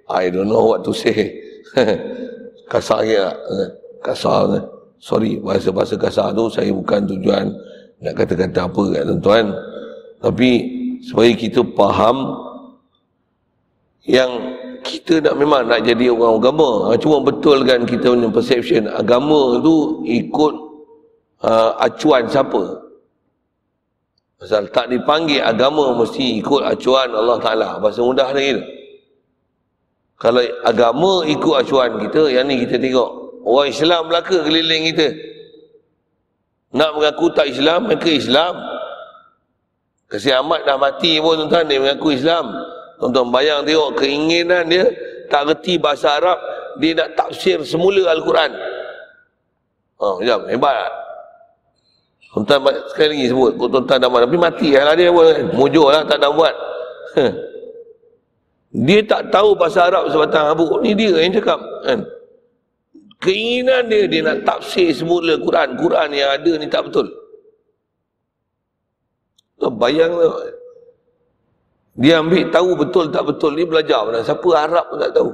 [0.07, 1.35] I don't know what to say
[2.71, 3.35] kasar ya
[3.99, 4.63] kasar
[4.99, 7.51] sorry bahasa-bahasa kasar tu saya bukan tujuan
[8.03, 9.45] nak kata-kata apa kat tuan-tuan.
[10.19, 10.49] Tapi
[11.05, 12.17] supaya kita faham
[14.05, 14.29] yang
[14.85, 16.69] kita nak memang nak jadi orang agama.
[16.89, 20.53] Ha, cuma betul kan kita punya perception agama tu ikut
[21.41, 22.85] uh, acuan siapa?
[24.35, 27.69] Pasal tak dipanggil agama mesti ikut acuan Allah Ta'ala.
[27.81, 28.63] Bahasa mudah lagi tu
[30.15, 35.07] kalau agama ikut acuan kita yang ni kita tengok orang Islam belaka keliling kita
[36.75, 38.55] nak mengaku tak Islam mereka Islam
[40.05, 42.45] Kasih Ahmad dah mati pun tuan-tuan dia mengaku Islam
[42.99, 44.87] Tuan-tuan bayang tengok keinginan dia
[45.27, 46.39] tak reti bahasa Arab,
[46.79, 48.51] dia nak tafsir semula Al-Quran.
[49.99, 50.93] Oh, jam, hebat tak?
[52.35, 55.27] Tuan-tuan sekali lagi sebut, tuan-tuan dah tapi mati lah dia pun.
[55.55, 56.55] Mujur lah, tak nak buat.
[58.87, 60.83] dia tak tahu bahasa Arab sebatang habuk.
[60.83, 61.59] Ni dia yang cakap.
[61.87, 61.99] Kan?
[63.19, 65.79] Keinginan dia, dia nak tafsir semula Quran.
[65.79, 67.07] Quran yang ada ni tak betul.
[69.55, 70.29] Tuan bayang tu.
[71.95, 74.19] Dia ambil tahu betul tak betul ni belajar mana.
[74.19, 75.31] Siapa Arab pun tak tahu.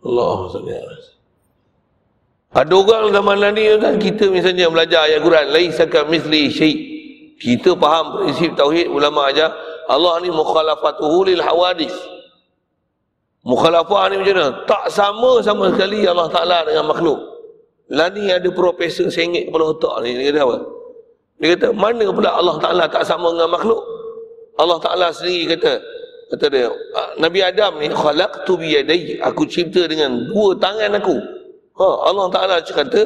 [0.00, 0.34] Allah
[2.50, 5.46] Ada orang zaman ni kan kita misalnya belajar ayat Quran.
[5.50, 6.78] Laisaka misli syai'
[7.40, 9.48] Kita faham prinsip tauhid ulama aja.
[9.88, 12.19] Allah ni mukhalafatuhu lil hawadis.
[13.40, 14.48] Mukhalafah ni macam mana?
[14.68, 17.18] Tak sama sama sekali Allah Ta'ala dengan makhluk.
[17.88, 20.12] Lah ni ada profesor sengit kepala otak ni.
[20.12, 20.56] Dia kata apa?
[21.40, 23.80] Dia kata, mana pula Allah Ta'ala tak sama dengan makhluk?
[24.60, 25.80] Allah Ta'ala sendiri kata,
[26.36, 31.16] kata dia, ah, Nabi Adam ni, khalaqtu biyadai, aku cipta dengan dua tangan aku.
[31.80, 33.02] Ha, Allah Ta'ala kata,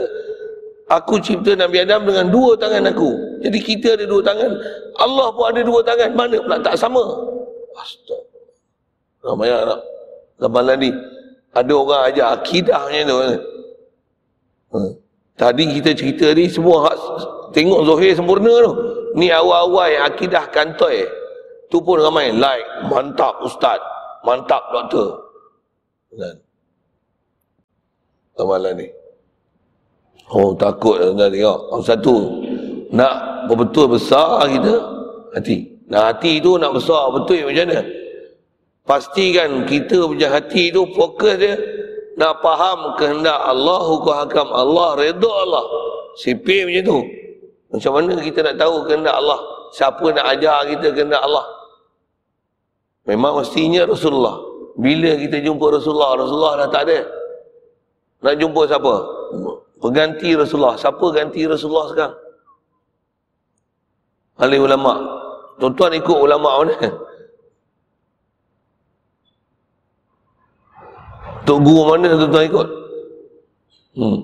[0.90, 3.38] aku cipta Nabi Adam dengan dua tangan aku.
[3.38, 4.50] Jadi kita ada dua tangan,
[4.98, 7.06] Allah pun ada dua tangan, mana pula tak sama?
[7.78, 9.30] Astagfirullah.
[9.30, 9.93] Ha, banyak tak?
[10.38, 10.90] Zaman ni,
[11.54, 13.16] ada orang ajar akidahnya tu.
[14.74, 14.78] Ha.
[15.34, 16.96] Tadi kita cerita ni, semua hak
[17.54, 18.72] Tengok Zohir sempurna tu.
[19.14, 21.06] Ni awal-awal yang akidah kantoi.
[21.70, 22.90] Tu pun ramai like.
[22.90, 23.78] Mantap ustaz.
[24.26, 25.22] Mantap doktor.
[26.10, 26.36] Dan.
[28.34, 28.86] Amalan ni.
[30.34, 31.58] Oh takut dah tengok.
[31.86, 32.42] Satu.
[32.90, 34.74] Nak betul besar kita.
[35.38, 35.70] Hati.
[35.86, 37.80] Nak hati tu nak besar betul macam mana?
[38.84, 41.56] Pastikan kita punya hati tu fokus dia.
[42.14, 45.64] Nak faham kehendak Allah, hukum hakam Allah, redha Allah.
[46.14, 46.98] Sipir macam tu.
[47.74, 49.40] Macam mana kita nak tahu kehendak Allah?
[49.74, 51.42] Siapa nak ajar kita kehendak Allah?
[53.10, 54.38] Memang mestinya Rasulullah.
[54.78, 56.98] Bila kita jumpa Rasulullah, Rasulullah dah tak ada.
[58.22, 58.94] Nak jumpa siapa?
[59.82, 60.78] Pengganti Rasulullah.
[60.78, 62.16] Siapa ganti Rasulullah sekarang?
[64.38, 64.94] Ahli ulama.
[65.58, 66.78] Tuan-tuan ikut ulama mana?
[71.44, 72.68] Tok guru mana tuan-tuan ikut?
[73.94, 74.18] Hmm.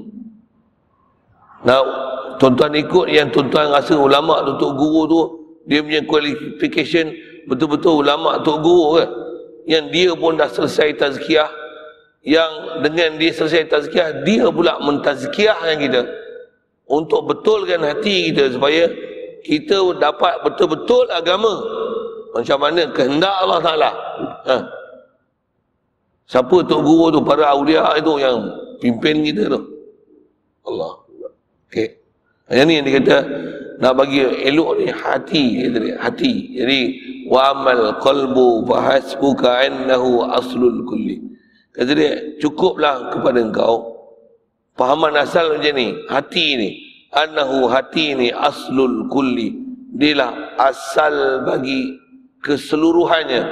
[1.61, 1.81] Nah,
[2.41, 5.21] tuan-tuan ikut yang tuan-tuan rasa ulama tu tok guru tu
[5.69, 7.13] dia punya qualification
[7.45, 9.05] betul-betul ulama tok guru ke?
[9.69, 11.51] Yang dia pun dah selesai tazkiyah
[12.25, 16.03] yang dengan dia selesai tazkiyah dia pula mentazkiyahkan kita
[16.89, 18.89] untuk betulkan hati kita supaya
[19.45, 21.61] kita dapat betul-betul agama
[22.33, 23.91] macam mana kehendak Allah Ta'ala
[24.49, 24.57] ha.
[26.31, 28.39] Siapa tok guru tu para awliya itu yang
[28.79, 29.61] pimpin kita tu
[30.63, 31.03] Allah
[31.67, 31.99] okay.
[32.51, 33.19] Yang ni yang dia kata
[33.79, 36.35] nak bagi elok ni hati dia hati.
[36.59, 36.81] Jadi
[37.31, 41.23] wa amal qalbu fa hasbuka annahu aslul kulli.
[41.71, 43.95] Kata dia cukuplah kepada engkau
[44.75, 46.71] pahaman asal macam ni, hati ni.
[47.15, 49.55] Annahu hati ni aslul kulli.
[49.95, 51.95] Dialah asal bagi
[52.43, 53.43] keseluruhannya.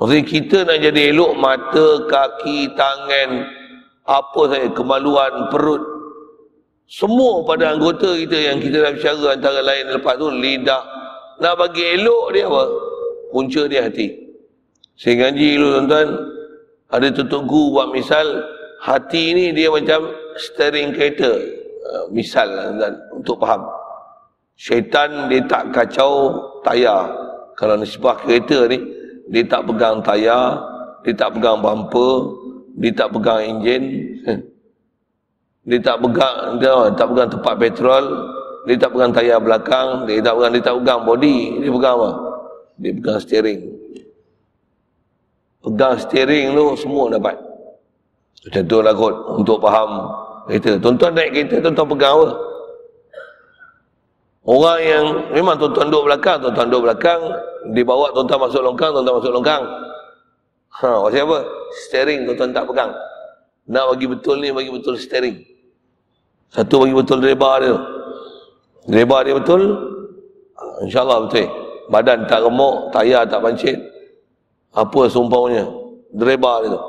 [0.00, 0.06] Ya.
[0.08, 3.44] Maksudnya kita nak jadi elok mata, kaki, tangan,
[4.08, 5.84] apa saja, kemaluan, perut,
[6.90, 10.82] semua pada anggota kita yang kita dah bicara antara lain lepas tu lidah.
[11.38, 12.62] Nak bagi elok dia apa?
[13.30, 14.10] Punca dia hati.
[14.98, 16.08] Saya ngaji dulu tuan-tuan.
[16.90, 18.26] Ada tutup guru buat misal.
[18.82, 21.30] Hati ni dia macam steering kereta.
[21.86, 23.62] Uh, misal lah tuan untuk faham.
[24.58, 27.06] Syaitan dia tak kacau tayar.
[27.54, 28.82] Kalau nisbah kereta ni.
[29.30, 30.58] Dia tak pegang tayar.
[31.06, 32.14] Dia tak pegang bumper.
[32.76, 33.82] Dia tak pegang enjin.
[35.70, 38.04] dia tak pegang dia tak pegang tempat petrol
[38.64, 42.10] dia tak pegang tayar belakang dia tak pegang dia tak pegang body dia pegang apa
[42.80, 43.60] dia pegang steering
[45.60, 47.36] pegang steering tu semua dapat
[48.40, 49.90] macam tu lah kot untuk faham
[50.48, 52.28] kereta tuan-tuan naik kereta tuan-tuan pegang apa
[54.50, 57.20] orang yang memang tuan-tuan duduk belakang tuan-tuan duduk belakang
[57.70, 59.62] dia bawa tuan-tuan masuk longkang tuan-tuan masuk longkang
[60.82, 61.38] ha maksud apa
[61.86, 62.90] steering tuan-tuan tak pegang
[63.70, 65.38] nak bagi betul ni bagi betul steering
[66.50, 67.74] satu bagi betul reba dia.
[68.90, 69.62] Reba dia betul.
[70.82, 71.46] InsyaAllah betul.
[71.90, 73.78] Badan tak remuk, tayar tak pancit.
[74.74, 75.66] Apa sumpahnya?
[76.14, 76.80] Reba dia tu.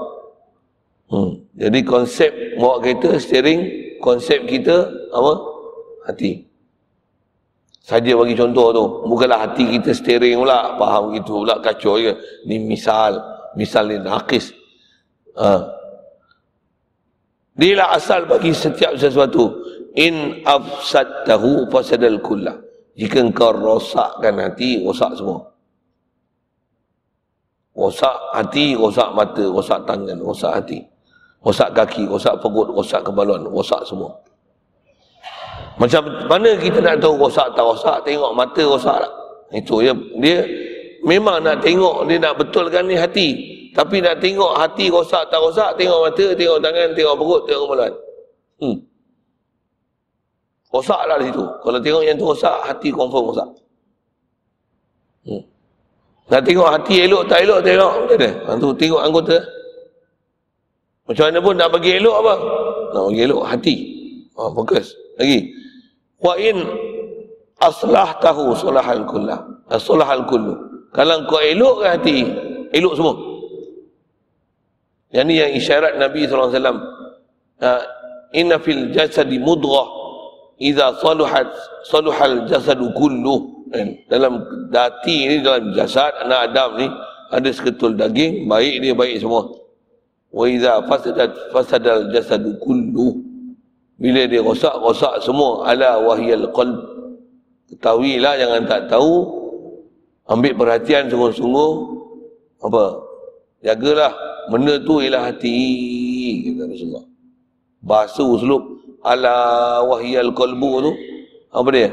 [1.11, 1.31] Hmm.
[1.57, 3.61] Jadi konsep bawa kereta, steering,
[4.01, 5.33] konsep kita apa?
[6.09, 6.49] Hati.
[7.91, 8.83] Saja bagi contoh tu.
[9.03, 10.79] Bukanlah hati kita steering pula.
[10.79, 12.15] Faham gitu pula kacau je.
[12.47, 13.19] Ni misal.
[13.59, 14.55] Misal ni nakis.
[15.35, 15.59] Ha.
[17.59, 19.51] Inilah asal bagi setiap sesuatu.
[19.99, 22.55] In afsadtahu fasadal kullah.
[22.95, 25.51] Jika engkau rosakkan hati, rosak semua.
[27.75, 30.79] Rosak hati, rosak mata, rosak tangan, rosak hati.
[31.43, 34.15] Rosak kaki, rosak perut, rosak kemaluan, rosak semua.
[35.81, 38.05] Macam mana kita nak tahu rosak tak rosak?
[38.05, 39.13] Tengok mata rosak tak?
[39.57, 39.97] Itu ya.
[40.21, 40.45] Dia
[41.01, 43.29] memang nak tengok, dia nak betulkan ni hati.
[43.73, 47.93] Tapi nak tengok hati rosak tak rosak, tengok mata, tengok tangan, tengok perut, tengok kemaluan.
[48.61, 48.77] Hmm.
[50.69, 51.45] Rosak lah di situ.
[51.49, 53.49] Kalau tengok yang tu rosak, hati confirm rosak.
[55.25, 55.43] Hmm.
[56.29, 57.93] Nak tengok hati elok tak elok, tengok.
[58.45, 59.37] Macam tu, tengok anggota.
[61.09, 62.33] Macam mana pun nak bagi elok apa?
[62.93, 63.75] Nak bagi elok hati.
[64.37, 64.93] Ha, fokus.
[65.17, 65.60] Lagi.
[66.21, 66.61] Wa in
[67.57, 69.41] aslah tahu solahal kullah.
[69.81, 70.53] Solahal kullu.
[70.91, 72.27] Kalau kau elok hati,
[72.75, 73.15] elok semua.
[75.11, 76.51] Yang ni yang isyarat Nabi SAW.
[77.61, 77.81] Uh,
[78.31, 79.83] Inna fil jasadi mudghah
[80.55, 81.51] idza saluhat
[81.83, 83.67] saluhal jasadu kullu.
[83.71, 86.87] Eh, dalam dati ni dalam jasad anak Adam ni
[87.31, 89.47] ada seketul daging, baik dia baik semua.
[90.31, 93.30] Wa idza fasadat fasadal jasadu kullu.
[94.01, 95.69] Bila dia rosak, rosak semua.
[95.69, 96.81] Ala wahyal qalb.
[97.69, 99.29] Ketahuilah jangan tak tahu.
[100.25, 101.71] Ambil perhatian sungguh-sungguh.
[102.65, 102.83] Apa?
[103.61, 105.53] Jagalah benda tu ialah hati
[106.49, 107.05] kata Rasulullah
[107.81, 108.63] bahasa uslub
[109.05, 109.35] ala
[109.85, 110.91] wahyal qalbu tu
[111.51, 111.89] apa dia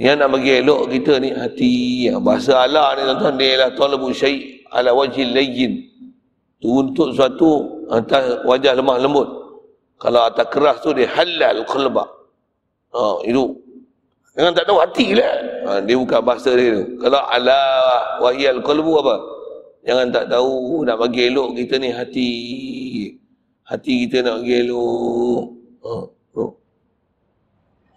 [0.00, 4.64] yang nak bagi elok kita ni hati bahasa ala ni tuan-tuan dia ialah talabu syai
[4.72, 5.84] ala wajhil layyin
[6.62, 9.28] untuk suatu atas wajah lemah lembut
[10.02, 12.10] kalau atas keras tu dia halal qalba
[12.90, 13.62] ha itu
[14.32, 15.32] Jangan tak tahu hati lah.
[15.68, 16.84] Ha, dia buka bahasa dia tu.
[17.04, 17.60] Kalau ala
[18.24, 19.16] wahyal qalbu apa?
[19.84, 22.32] Jangan tak tahu nak bagi elok kita ni hati.
[23.68, 25.42] Hati kita nak bagi elok.
[25.84, 25.90] Ha,
[26.40, 26.50] oh.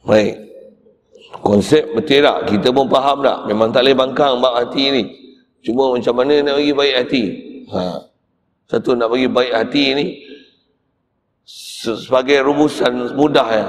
[0.03, 0.35] Baik.
[1.39, 2.51] Konsep betul tak?
[2.51, 3.47] Kita pun faham tak?
[3.47, 5.03] Memang tak boleh bangkang bab hati ni.
[5.63, 7.23] Cuma macam mana nak bagi baik hati?
[7.71, 7.81] Ha.
[8.67, 10.05] Satu nak bagi baik hati ni
[11.45, 13.65] sebagai rumusan mudah ya.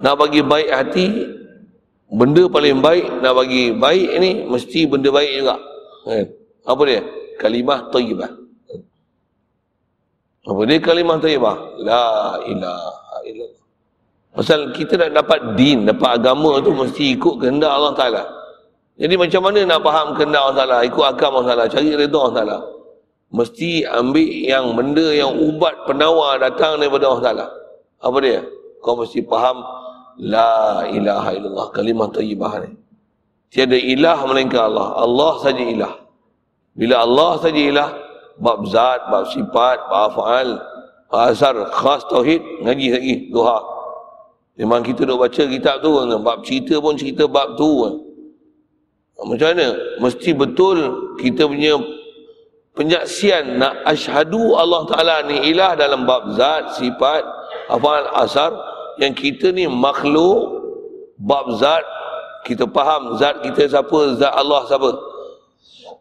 [0.00, 1.06] Nak bagi baik hati
[2.10, 5.56] benda paling baik nak bagi baik ni mesti benda baik juga.
[6.08, 6.26] Kan?
[6.64, 7.02] Apa dia?
[7.38, 8.30] kalimah tayyibah.
[10.44, 11.56] Apa dia kalimah tayyibah?
[11.82, 13.64] La ilaha illallah.
[14.34, 18.24] Pasal kita nak dapat din, dapat agama tu mesti ikut kehendak Allah Ta'ala.
[18.98, 20.76] Jadi macam mana nak faham kehendak Allah Ta'ala?
[20.82, 21.64] Ikut akam Allah Ta'ala.
[21.70, 22.58] Cari reda Allah Ta'ala.
[23.34, 27.46] Mesti ambil yang benda yang ubat penawar datang daripada Allah Ta'ala.
[27.98, 28.46] Apa dia?
[28.78, 29.58] Kau mesti faham
[30.22, 31.66] La ilaha illallah.
[31.74, 32.78] Kalimah tayyibah ni.
[33.50, 35.02] Tiada ilah melainkan Allah.
[35.02, 35.94] Allah saja ilah.
[36.78, 37.90] Bila Allah saja ilah,
[38.38, 40.48] bab zat, bab sifat, bab afal,
[41.10, 43.58] asar, khas tauhid, ngaji lagi, doha.
[44.58, 45.90] Memang kita duk baca kitab tu,
[46.22, 47.70] bab cerita pun cerita bab tu.
[49.18, 49.74] Macam mana?
[50.02, 50.78] Mesti betul
[51.18, 51.78] kita punya
[52.74, 57.22] penyaksian nak asyhadu Allah Ta'ala ni ilah dalam bab zat, sifat,
[57.70, 58.50] afal, asar,
[58.98, 60.62] yang kita ni makhluk,
[61.18, 61.82] bab zat,
[62.44, 64.90] kita faham zat kita siapa, zat Allah siapa.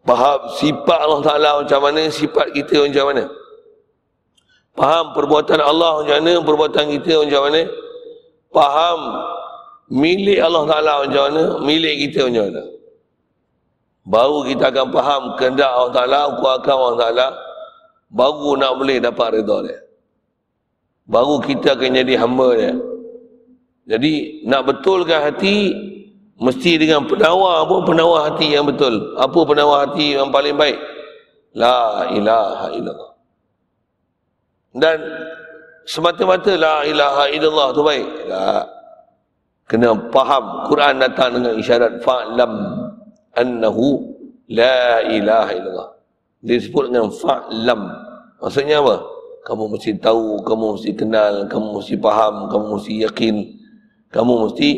[0.04, 3.24] Faham sifat Allah Ta'ala macam mana sifat kita macam mana.
[4.74, 7.62] Faham perbuatan Allah macam mana perbuatan kita macam mana.
[8.52, 9.00] Faham
[9.88, 12.64] milik Allah Ta'ala macam mana milik kita macam mana
[14.04, 17.28] baru kita akan faham kehendak Allah Ta'ala kuatkan Allah Ta'ala
[18.12, 19.80] baru nak boleh dapat reda dia
[21.08, 22.74] baru kita akan jadi hamba dia
[23.84, 24.12] jadi
[24.48, 25.92] nak betulkan hati
[26.44, 29.16] Mesti dengan penawar pun penawar hati yang betul.
[29.16, 30.76] Apa penawar hati yang paling baik?
[31.56, 33.12] La ilaha illallah.
[34.76, 34.98] Dan
[35.86, 38.08] semata-mata la ilaha illallah tu baik.
[38.28, 38.66] La.
[39.70, 40.68] Kena faham.
[40.68, 42.52] Quran datang dengan isyarat fa'lam
[43.38, 44.16] annahu
[44.50, 45.90] la ilaha illallah.
[46.44, 47.82] Dia sebut dengan fa'lam.
[48.44, 49.00] Maksudnya apa?
[49.44, 53.36] Kamu mesti tahu, kamu mesti kenal, kamu mesti faham, kamu mesti yakin.
[54.12, 54.70] Kamu mesti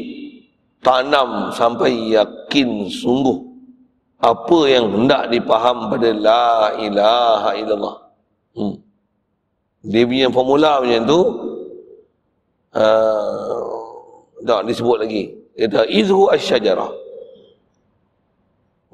[0.81, 3.45] tanam sampai yakin sungguh
[4.21, 7.95] apa yang hendak dipaham pada la ilaha illallah.
[8.55, 8.75] Hmm.
[9.85, 11.19] Dia punya formula macam tu
[12.73, 13.61] uh,
[14.41, 15.23] tak disebut lagi.
[15.53, 17.04] Dia kata izhu asyajarah.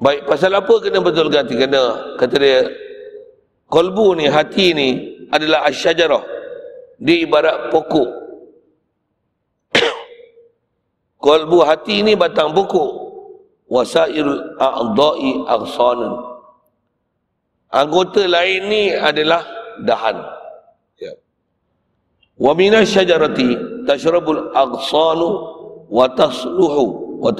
[0.02, 2.66] Baik pasal apa kena betul hati kena kata dia
[3.70, 4.88] kolbu ni hati ni
[5.30, 6.26] adalah asyajarah.
[6.98, 8.10] Dia ibarat pokok
[11.22, 13.14] Kolbu hati ini batang pokok.
[13.72, 16.12] Wasail a'dha'i aghsanan.
[17.72, 19.40] Anggota lain ni adalah
[19.80, 20.20] dahan.
[21.00, 21.16] Ya.
[22.36, 23.56] Wa minas syajarati
[23.88, 25.28] tashrabul aghsanu
[25.88, 27.32] wa tasluhu wa.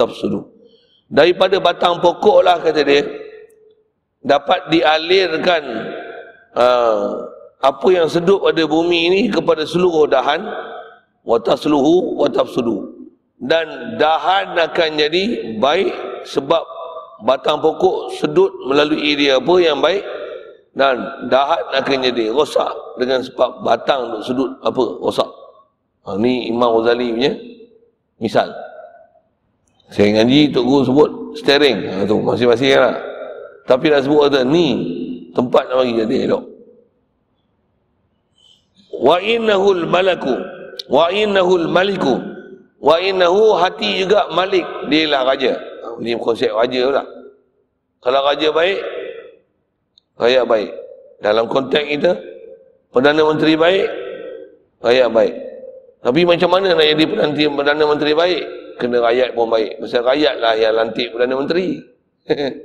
[1.13, 3.05] Daripada batang pokok lah kata dia.
[4.25, 5.63] Dapat dialirkan
[6.57, 7.29] uh,
[7.61, 10.41] apa yang sedup pada bumi ini kepada seluruh dahan.
[11.21, 13.05] Wa tasluhu wa tafsudu.
[13.37, 15.93] Dan dahan akan jadi baik
[16.25, 16.65] sebab
[17.29, 20.01] batang pokok sedut melalui dia apa yang baik.
[20.73, 20.97] Dan
[21.29, 25.29] dahan akan jadi rosak dengan sebab batang sedut apa rosak.
[26.09, 27.33] Ha, ni Imam Ghazali punya
[28.17, 28.49] misal
[29.93, 32.97] saya ngaji Tok Guru sebut steering ha, tu masing-masing lah
[33.69, 34.67] tapi dah sebut kata ni
[35.37, 36.45] tempat nak bagi jadi elok
[38.99, 40.35] wa innahul malaku
[40.89, 42.33] wa innahul maliku
[42.83, 44.67] Wa innahu hati juga malik.
[44.91, 45.55] Dia lah raja.
[46.03, 47.07] Ini konsep raja pula.
[48.03, 48.81] Kalau raja baik,
[50.19, 50.71] rakyat baik.
[51.23, 52.19] Dalam konteks kita,
[52.91, 53.87] Perdana Menteri baik,
[54.83, 55.35] rakyat baik.
[56.03, 57.05] Tapi macam mana nak jadi
[57.55, 58.43] Perdana Menteri baik?
[58.83, 59.79] Kena rakyat pun baik.
[59.79, 61.79] Pasal rakyat lah yang lantik Perdana Menteri.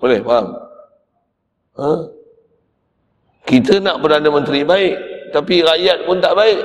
[0.00, 0.46] Boleh faham?
[1.76, 1.90] Ha?
[3.44, 4.96] Kita nak Perdana Menteri baik,
[5.36, 6.60] tapi rakyat pun tak baik.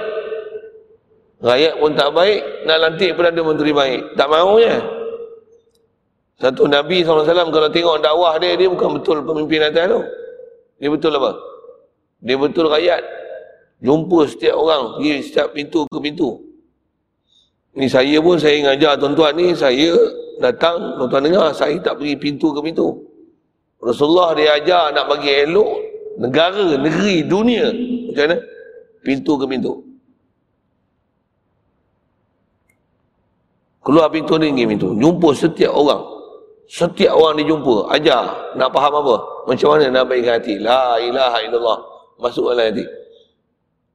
[1.43, 4.15] Rakyat pun tak baik, nak lantik Perdana Menteri baik.
[4.15, 4.75] Tak mahunya.
[6.39, 9.99] Satu Nabi SAW kalau tengok dakwah dia, dia bukan betul pemimpin atas tu.
[10.79, 11.35] Dia betul apa?
[12.23, 13.03] Dia betul rakyat.
[13.83, 16.52] Jumpa setiap orang, pergi setiap pintu ke pintu.
[17.73, 19.97] Ni saya pun saya ngajar tuan-tuan ni, saya
[20.37, 23.01] datang, tuan-tuan dengar, saya tak pergi pintu ke pintu.
[23.81, 25.71] Rasulullah dia ajar nak bagi elok
[26.21, 27.73] negara, negeri, dunia.
[28.09, 28.37] Macam mana?
[29.03, 29.73] Pintu ke pintu.
[33.83, 34.89] Keluar pintu ni pergi pintu.
[34.95, 36.03] Jumpa setiap orang.
[36.71, 37.91] Setiap orang dijumpa.
[37.91, 38.55] Ajar.
[38.55, 39.15] Nak faham apa?
[39.51, 40.55] Macam mana nak baikkan hati?
[40.55, 41.79] La ilaha illallah.
[42.23, 42.85] Masuk dalam hati.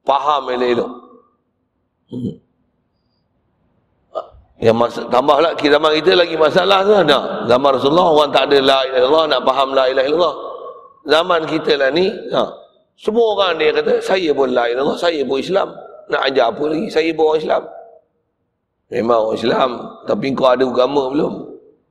[0.05, 0.91] Faham elok-elok.
[2.13, 2.48] Hmm.
[4.59, 7.47] Yang mas- tambahlah kita zaman kita lagi masalah ke ada.
[7.47, 10.35] Zaman Rasulullah orang tak ada la ilaha illallah nak faham la ilaha illallah.
[11.07, 12.43] Zaman kita lah ni, ha.
[12.99, 15.71] semua orang dia kata saya pun la ilaha saya pun Islam.
[16.11, 16.85] Nak ajar apa lagi?
[16.91, 17.63] Saya pun orang Islam.
[18.91, 19.69] Memang orang Islam.
[20.03, 21.33] Tapi kau ada agama belum?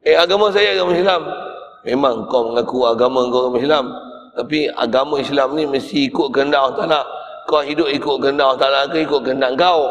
[0.04, 1.22] Eh agama saya agama Islam.
[1.88, 3.84] Memang kau mengaku agama kau agama Islam.
[4.36, 7.00] Tapi agama Islam ni mesti ikut kehendak Allah Ta'ala.
[7.48, 9.88] Kau hidup ikut kehendak Allah Ta'ala ke ikut kehendak kau?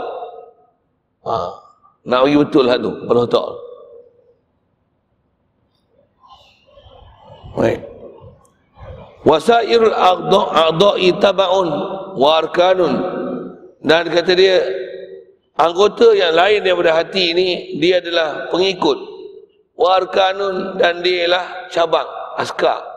[1.26, 1.67] Ha.
[2.08, 2.92] Bagi betul lah tu.
[3.04, 3.48] Pada tak.
[7.60, 7.80] Baik.
[9.28, 11.68] Wasair a'da'i taba'un
[12.16, 12.96] wa arkanun.
[13.84, 14.64] Dan kata dia,
[15.60, 18.96] anggota yang lain daripada hati ini, dia adalah pengikut.
[19.76, 22.08] Wa arkanun dan dia lah cabang,
[22.40, 22.88] askar.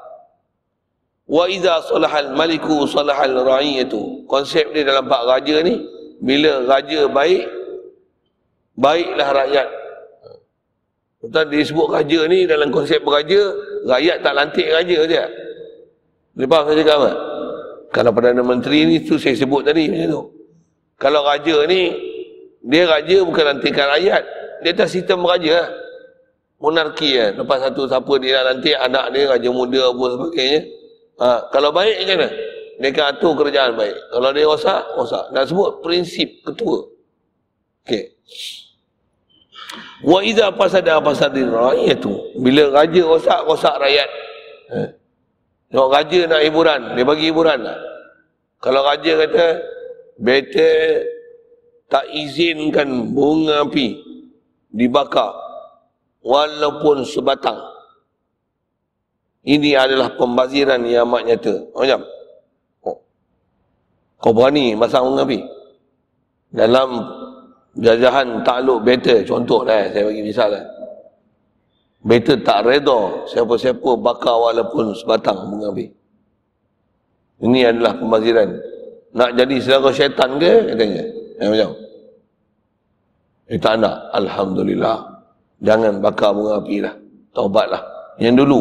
[1.26, 4.22] Wa iza salahal maliku salahal ra'iyatu.
[4.30, 5.82] Konsep dia dalam bak raja ni,
[6.22, 7.59] bila raja baik,
[8.80, 9.68] baiklah rakyat.
[11.20, 13.52] Betul disebut raja ni dalam konsep raja,
[13.84, 15.24] rakyat tak lantik raja dia.
[16.32, 17.10] Dia faham saya cakap apa?
[17.92, 20.22] Kalau Perdana Menteri ni tu saya sebut tadi macam tu.
[20.96, 21.92] Kalau raja ni,
[22.64, 24.22] dia raja bukan lantikan rakyat.
[24.64, 25.68] Dia tak sistem raja lah.
[26.60, 27.36] Monarki lah.
[27.36, 30.60] Lepas satu siapa dia nak lantik anak dia, raja muda apa sebagainya.
[31.20, 32.28] Ha, kalau baik macam mana?
[32.80, 33.96] Dia akan atur kerajaan baik.
[34.08, 35.24] Kalau dia rosak, rosak.
[35.36, 36.88] Dan sebut prinsip ketua.
[37.84, 38.04] Okey.
[40.02, 41.52] Wa idza fasada fasadin
[42.02, 42.12] tu.
[42.40, 44.10] Bila raja rosak, rosak rakyat.
[44.70, 44.78] Ha.
[45.70, 47.78] Tengok raja nak hiburan, dia bagi hiburan lah.
[48.58, 49.46] Kalau raja kata,
[50.18, 51.06] better
[51.90, 53.98] tak izinkan bunga api
[54.70, 55.30] dibakar
[56.22, 57.58] walaupun sebatang.
[59.46, 61.54] Ini adalah pembaziran yang amat nyata.
[61.72, 62.00] Macam?
[62.84, 62.98] Oh.
[64.20, 65.40] Kau berani masang bunga api?
[66.50, 66.88] Dalam
[67.78, 70.64] jajahan takluk better, contoh lah saya bagi misal lah.
[72.00, 75.92] Better tak reda siapa-siapa bakar walaupun sebatang api.
[77.44, 78.48] Ini adalah pembaziran.
[79.16, 80.72] Nak jadi saudara syaitan ke?
[80.72, 81.04] Katanya.
[81.40, 81.70] Ya, macam.
[83.48, 83.96] Eh, tak nak.
[84.16, 84.96] Alhamdulillah.
[85.60, 86.94] Jangan bakar bunga api lah.
[87.36, 87.82] Taubatlah.
[88.20, 88.58] Yang dulu,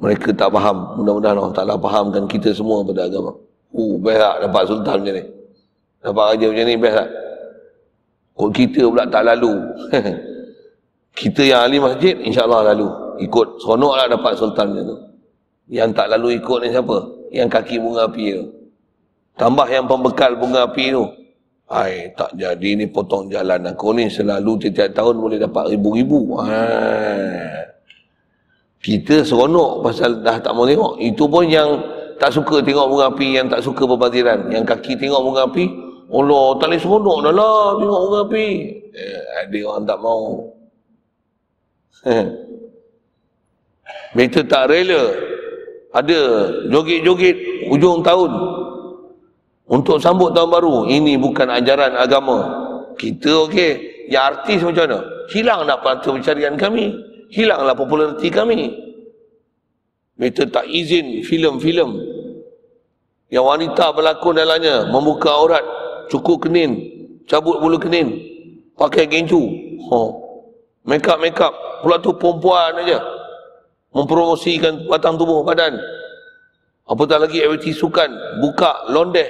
[0.00, 0.96] mereka tak faham.
[1.00, 3.32] Mudah-mudahan Allah Ta'ala fahamkan kita semua pada agama.
[3.72, 5.24] Uh, best tak dapat sultan macam ni.
[6.00, 7.08] Dapat raja macam ni, best tak?
[8.38, 9.58] Kok kita pula tak lalu.
[11.18, 12.88] kita yang ahli masjid insyaAllah lalu
[13.26, 14.96] ikut seronok lah dapat sultan tu
[15.66, 16.98] yang tak lalu ikut ni siapa
[17.34, 18.44] yang kaki bunga api tu
[19.34, 21.04] tambah yang pembekal bunga api tu
[21.68, 26.40] Hai, tak jadi ni potong jalan aku ni selalu tiap-tiap tahun boleh dapat ribu-ribu.
[28.80, 30.96] Kita seronok pasal dah tak mau tengok.
[30.96, 31.76] Itu pun yang
[32.16, 34.48] tak suka tengok bunga api, yang tak suka berbaziran.
[34.48, 35.64] Yang kaki tengok bunga api,
[36.08, 38.48] Allah, tak boleh seronok dah lah tengok bunga api.
[38.96, 40.24] Eh, ada orang tak mau.
[44.16, 45.12] Mereka tak rela
[45.92, 46.18] ada
[46.68, 47.36] joget-joget
[47.68, 48.32] ujung tahun
[49.68, 50.74] untuk sambut tahun baru.
[50.88, 52.38] Ini bukan ajaran agama.
[52.96, 54.98] Kita okey, ya artis macam mana?
[55.28, 56.96] Hilanglah patah pencarian kami.
[57.28, 58.72] Hilanglah populariti kami.
[60.18, 61.94] Mereka tak izin filem-filem
[63.28, 65.62] yang wanita berlakon dalamnya membuka aurat,
[66.08, 66.76] cukup kenin,
[67.28, 68.18] cabut bulu kenin,
[68.74, 69.40] pakai gencu.
[69.88, 70.28] Oh.
[70.88, 71.52] Make up, make up.
[71.84, 72.96] Pula tu perempuan aja.
[73.92, 75.76] Mempromosikan batang tubuh badan.
[76.88, 78.40] Apatah lagi aktiviti sukan.
[78.40, 79.28] Buka, londeh.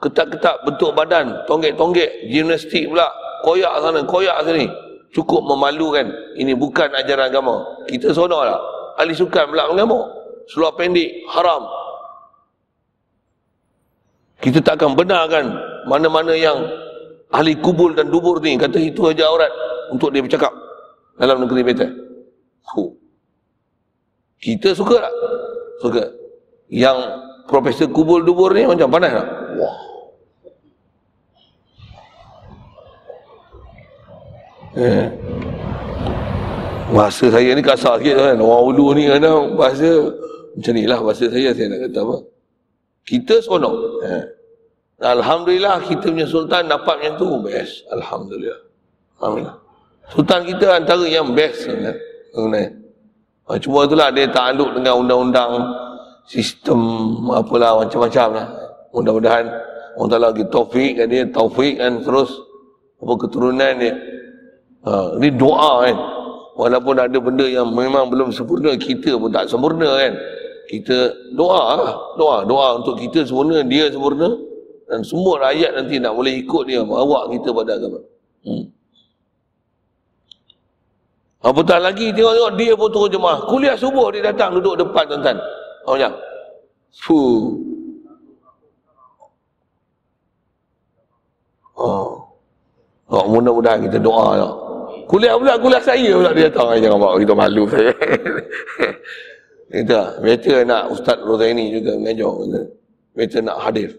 [0.00, 1.44] Ketak-ketak bentuk badan.
[1.44, 2.32] Tonggek-tonggek.
[2.32, 3.04] Gimnastik pula.
[3.44, 4.64] Koyak sana, koyak sini.
[5.12, 6.08] Cukup memalukan.
[6.40, 7.84] Ini bukan ajaran agama.
[7.84, 8.60] Kita sonok lah.
[8.96, 10.08] Ahli sukan pula mengamuk.
[10.48, 11.68] Seluar pendek, haram.
[14.36, 15.48] Kita takkan benarkan
[15.88, 16.60] mana-mana yang
[17.32, 19.50] ahli kubul dan dubur ni kata itu aja aurat
[19.90, 20.52] untuk dia bercakap
[21.16, 21.90] dalam negeri betul.
[22.66, 22.90] Huh.
[24.36, 25.14] Kita suka tak?
[25.80, 26.04] Suka.
[26.68, 26.98] Yang
[27.46, 29.28] Profesor Kubul Dubur ni macam panas tak?
[29.56, 29.76] Wah.
[34.76, 35.08] Eh.
[36.92, 38.36] Bahasa saya ni kasar sikit kan.
[38.42, 39.24] Orang ulu ni kan
[39.56, 40.10] bahasa
[40.52, 42.16] macam ni lah bahasa saya saya nak kata apa.
[43.06, 43.74] Kita seronok.
[44.02, 44.24] Eh.
[44.98, 47.86] Alhamdulillah kita punya sultan dapat yang tu best.
[47.94, 48.58] Alhamdulillah.
[49.22, 49.56] Alhamdulillah.
[50.10, 51.96] Sultan kita antara yang best sangat.
[53.46, 55.52] Ha, cuma itulah dia takluk dengan undang-undang
[56.26, 56.78] sistem
[57.30, 58.46] apalah macam-macam lah.
[58.90, 59.46] Mudah-mudahan
[59.94, 62.34] orang tak lagi taufik kan dia, taufik kan terus
[62.98, 63.94] apa keturunan dia.
[64.82, 65.96] Ha, ini doa kan.
[66.56, 70.12] Walaupun ada benda yang memang belum sempurna, kita pun tak sempurna kan.
[70.66, 71.94] Kita doa lah.
[72.18, 72.38] Doa.
[72.42, 74.28] Doa untuk kita sempurna, dia sempurna.
[74.86, 78.00] Dan semua rakyat nanti nak boleh ikut dia, bawa kita pada agama.
[78.46, 78.64] Hmm.
[81.46, 83.38] Apatah lagi tengok-tengok dia pun turun jemaah.
[83.46, 85.38] Kuliah subuh dia datang duduk depan tuan-tuan.
[85.86, 86.12] Oh macam.
[87.06, 87.42] Fuh.
[91.76, 92.26] Oh.
[93.06, 94.52] Oh, mudah-mudahan kita doa lah.
[95.06, 96.74] Kuliah pula, kuliah saya pula dia datang.
[96.82, 97.94] Jangan bawa kita malu saya.
[99.66, 102.70] Kita, better nak Ustaz Rozaini juga mengajar.
[103.18, 103.90] Better nak hadir.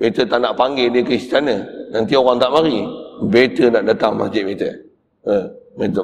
[0.00, 1.62] Better tak nak panggil dia ke istana.
[1.92, 2.82] Nanti orang tak mari.
[3.28, 4.72] Better nak datang masjid better.
[5.22, 5.44] Uh,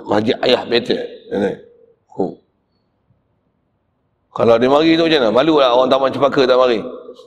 [0.07, 1.01] masjid ayah better.
[1.33, 1.57] Uh.
[4.37, 5.33] Kalau dia mari tu macam mana?
[5.33, 6.79] Malu lah orang taman cepaka tak mari.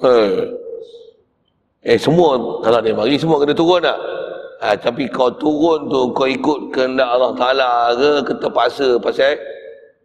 [0.05, 0.45] Uh.
[1.81, 3.97] Eh semua, kalau dia mari semua kena turun tak?
[4.59, 9.39] Ha, tapi kau turun tu, kau ikut kehendak Allah Ta'ala ke, ke terpaksa pasal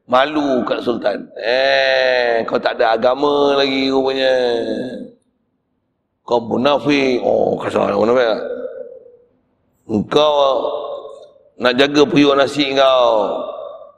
[0.05, 1.25] malu kat Sultan.
[1.41, 4.35] Eh, kau tak ada agama lagi rupanya.
[6.25, 7.21] Kau munafik.
[7.25, 8.43] Oh, kasar munafik lah.
[9.85, 10.33] Engkau
[11.61, 13.41] nak jaga puyuh nasi kau.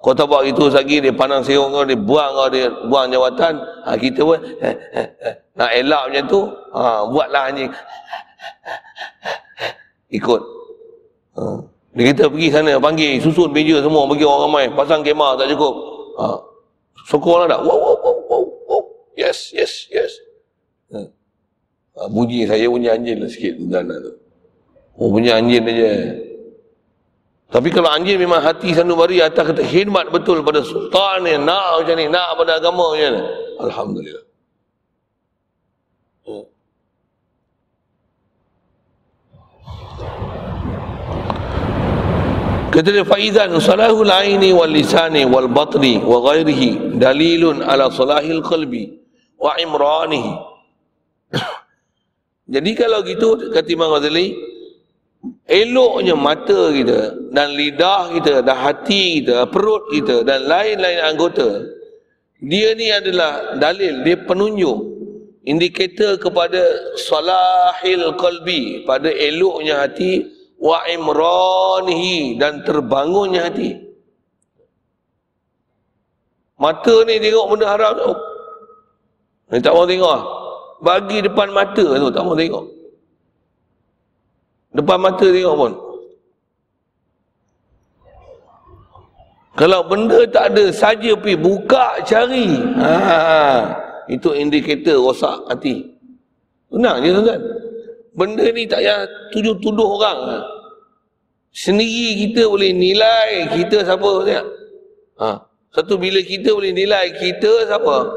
[0.03, 3.59] Kau tak buat itu lagi, dia pandang serong kau, dia buang kau, dia buang jawatan.
[3.59, 6.41] Ha, kita pun eh, eh, eh, nak elak macam tu,
[6.79, 7.71] ha, buatlah anjing.
[10.23, 10.43] Ikut.
[11.35, 11.43] Ha.
[11.99, 14.65] Dia kita pergi sana, panggil, susun meja semua, bagi orang ramai.
[14.79, 15.95] Pasang kemah tak cukup.
[16.17, 16.29] Ha.
[17.07, 17.61] Sokorlah tak?
[17.62, 18.83] Wow, wow, wow, wow, wow.
[19.17, 20.12] Yes, yes, yes.
[20.93, 21.01] Ha.
[21.97, 24.12] Ha, bunyi saya punya anjing lah sikit dalam tu.
[24.97, 25.93] Oh, punya anjing aja.
[27.47, 31.95] Tapi kalau anjing memang hati sanubari atas kata khidmat betul pada sultan ni, nak macam
[31.95, 33.23] ni, nak pada agama macam ni.
[33.62, 34.26] Alhamdulillah.
[42.77, 49.01] Kata dia faizan salahul aini wal lisani wal batni wa ghairihi dalilun ala salahil qalbi
[49.41, 50.33] wa imranihi.
[52.53, 54.37] Jadi kalau gitu kata Imam Ghazali
[55.49, 61.64] eloknya mata kita dan lidah kita dan hati kita, perut kita dan lain-lain anggota
[62.45, 64.79] dia ni adalah dalil, dia penunjuk
[65.49, 66.61] indikator kepada
[67.01, 73.77] salahil qalbi pada eloknya hati wa imranihi dan terbangunnya hati
[76.57, 78.13] mata ni tengok benda haram tu
[79.53, 80.21] ni tak mau tengok
[80.81, 82.77] bagi depan mata tu tak mau tengok
[84.77, 85.73] Depan mata tengok pun.
[89.57, 92.61] Kalau benda tak ada saja pergi buka cari.
[92.77, 92.93] Ha,
[94.13, 95.97] itu indikator rosak hati.
[96.69, 97.41] Tenang je tuan
[98.17, 100.41] Benda ni tak payah tuduh-tuduh orang.
[101.53, 104.12] Sendiri kita boleh nilai kita siapa?
[105.21, 105.31] Ha.
[105.73, 108.09] Satu bila kita boleh nilai kita siapa?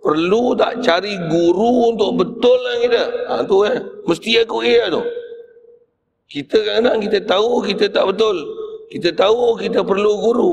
[0.00, 3.02] Perlu tak cari guru untuk betul lah kita?
[3.26, 3.78] Ha, tu eh.
[4.06, 5.02] Mesti aku iya tu.
[6.30, 8.36] Kita kadang-kadang kita tahu kita tak betul.
[8.90, 10.50] Kita tahu kita perlu guru.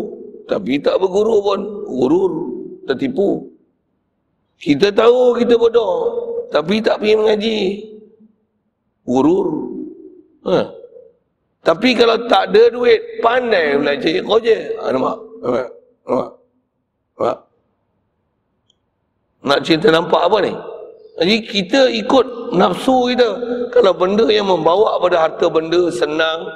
[0.50, 1.60] Tapi tak berguru pun.
[1.86, 2.24] Guru
[2.89, 3.45] tertipu.
[4.58, 5.95] Kita tahu kita bodoh.
[6.50, 7.60] Tapi tak pergi mengaji.
[9.08, 9.39] Guru.
[10.43, 10.68] Ha.
[11.64, 14.58] Tapi kalau tak ada duit, pandai belajar je.
[14.84, 15.18] Ha, nampak?
[15.39, 15.68] Nampak?
[16.03, 16.30] Nampak?
[17.16, 17.38] Nampak?
[19.47, 20.53] Nak cerita nampak apa ni?
[21.18, 23.30] Jadi kita ikut nafsu kita.
[23.74, 26.51] Kalau benda yang membawa pada harta benda senang,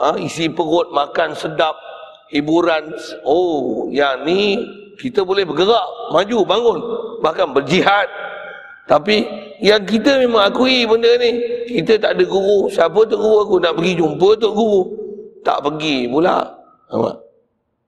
[0.00, 1.76] ha, isi perut, makan sedap,
[2.32, 4.58] hiburan, oh yang ni
[4.96, 6.80] kita boleh bergerak, maju, bangun,
[7.20, 8.08] bahkan berjihad.
[8.92, 9.24] Tapi
[9.64, 12.68] yang kita memang akui benda ni, kita tak ada guru.
[12.68, 14.82] Siapa tu guru aku nak pergi jumpa tu guru?
[15.40, 16.44] Tak pergi pula.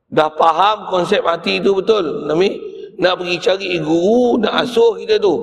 [0.08, 2.24] Dah faham konsep hati tu betul.
[2.24, 2.56] Nami
[2.96, 5.36] nak pergi cari guru, nak asuh kita tu.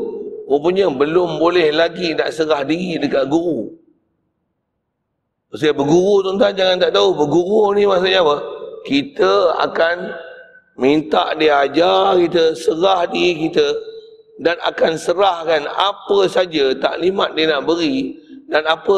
[0.49, 3.69] Rupanya belum boleh lagi nak serah diri dekat guru.
[5.53, 7.09] Maksudnya berguru tuan-tuan jangan tak tahu.
[7.13, 8.37] Berguru ni maksudnya apa?
[8.81, 9.95] Kita akan
[10.81, 13.90] minta dia ajar kita, serah diri kita
[14.41, 18.17] dan akan serahkan apa saja taklimat dia nak beri
[18.49, 18.97] dan apa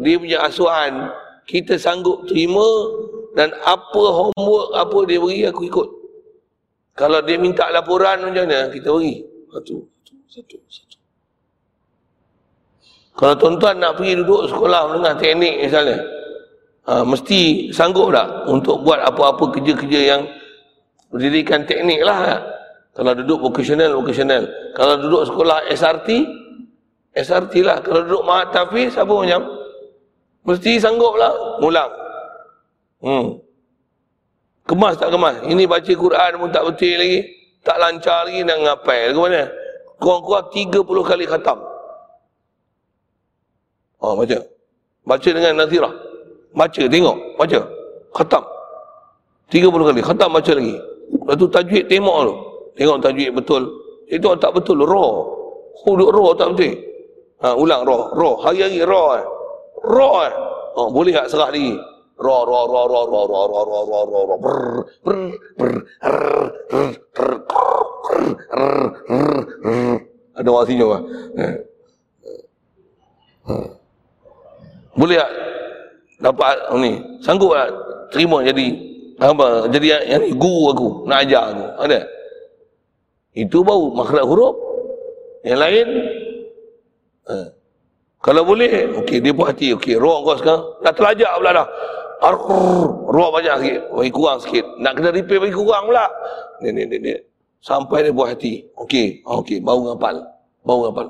[0.00, 1.10] dia punya asuhan
[1.44, 2.64] kita sanggup terima
[3.34, 5.88] dan apa homework apa dia beri aku ikut.
[6.94, 9.26] Kalau dia minta laporan macam mana kita beri.
[9.50, 9.82] Satu,
[10.30, 10.98] satu, satu.
[13.14, 16.02] Kalau tuan-tuan nak pergi duduk sekolah menengah teknik misalnya,
[16.86, 20.22] ha, mesti sanggup tak untuk buat apa-apa kerja-kerja yang
[21.10, 22.18] pendidikan teknik lah.
[22.26, 22.38] Ya?
[22.94, 24.46] Kalau duduk vocational, vocational.
[24.78, 26.08] Kalau duduk sekolah SRT,
[27.10, 27.82] SRT lah.
[27.82, 29.42] Kalau duduk Mahat Tafiz, apa macam?
[30.46, 31.58] Mesti sanggup lah.
[31.58, 31.90] Mulang.
[33.02, 33.26] Hmm.
[34.64, 35.42] Kemas tak kemas?
[35.42, 37.18] Ini baca Quran pun tak betul lagi.
[37.66, 39.10] Tak lancar lagi nak ngapai.
[39.10, 39.42] Ke mana?
[39.98, 41.58] Kurang-kurang 30 kali khatam.
[44.04, 44.38] Ha, baca.
[45.04, 45.92] Baca dengan nazirah.
[46.54, 47.16] Baca, tengok.
[47.40, 47.60] Baca.
[48.14, 48.44] Khatam.
[49.50, 50.00] 30 kali.
[50.00, 50.76] Khatam baca lagi.
[51.10, 52.34] Lepas tu tajwid tengok tu.
[52.74, 53.62] Tengok tajwid betul.
[54.10, 54.82] Itu tak betul.
[54.82, 55.10] Raw.
[55.84, 56.74] Huduk raw tak betul.
[57.42, 58.10] Ha, ulang raw.
[58.14, 58.34] Raw.
[58.42, 59.18] Hari-hari raw.
[59.18, 59.24] Eh.
[59.84, 60.12] Raw.
[60.26, 60.32] Eh.
[60.74, 61.50] Ha, boleh tak serah
[62.14, 64.38] raw, raw, raw, raw, raw.
[64.38, 65.22] Brr, brr,
[65.58, 69.98] brr, brr, brr, brr, brr,
[70.34, 71.02] Ada orang senyum lah.
[74.94, 75.30] Boleh tak?
[76.22, 76.92] Dapat ni.
[77.22, 77.70] Sanggup tak?
[78.14, 78.66] Terima jadi
[79.18, 79.66] apa?
[79.70, 80.88] Jadi yang, yang guru aku.
[81.10, 81.66] Nak ajar aku.
[81.86, 81.98] Ada?
[83.34, 84.54] Itu baru makhluk huruf.
[85.44, 85.88] Yang lain.
[87.28, 87.36] Ha.
[88.24, 91.68] Kalau boleh, okey dia buat hati, okey roh kau sekarang dah terlajak pula dah.
[93.12, 94.64] Roh banyak sikit, bagi kurang sikit.
[94.80, 96.08] Nak kena repair bagi kurang pula.
[96.64, 97.12] Ni ni ni ni.
[97.60, 98.64] Sampai dia buat hati.
[98.80, 100.16] Okey, okey, baru ngapal.
[100.64, 101.06] Baru ngapal.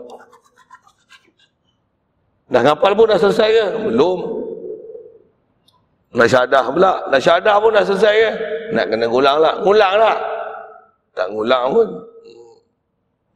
[2.50, 3.66] Dah ngapal pun dah selesai ke?
[3.94, 4.18] Belum.
[6.18, 6.92] Nak syadah pula.
[7.14, 8.30] Nak syadah pun dah selesai ke?
[8.74, 9.54] Nak kena ngulang lah.
[9.62, 10.16] Ngulang lah.
[11.14, 11.88] Tak ngulang pun.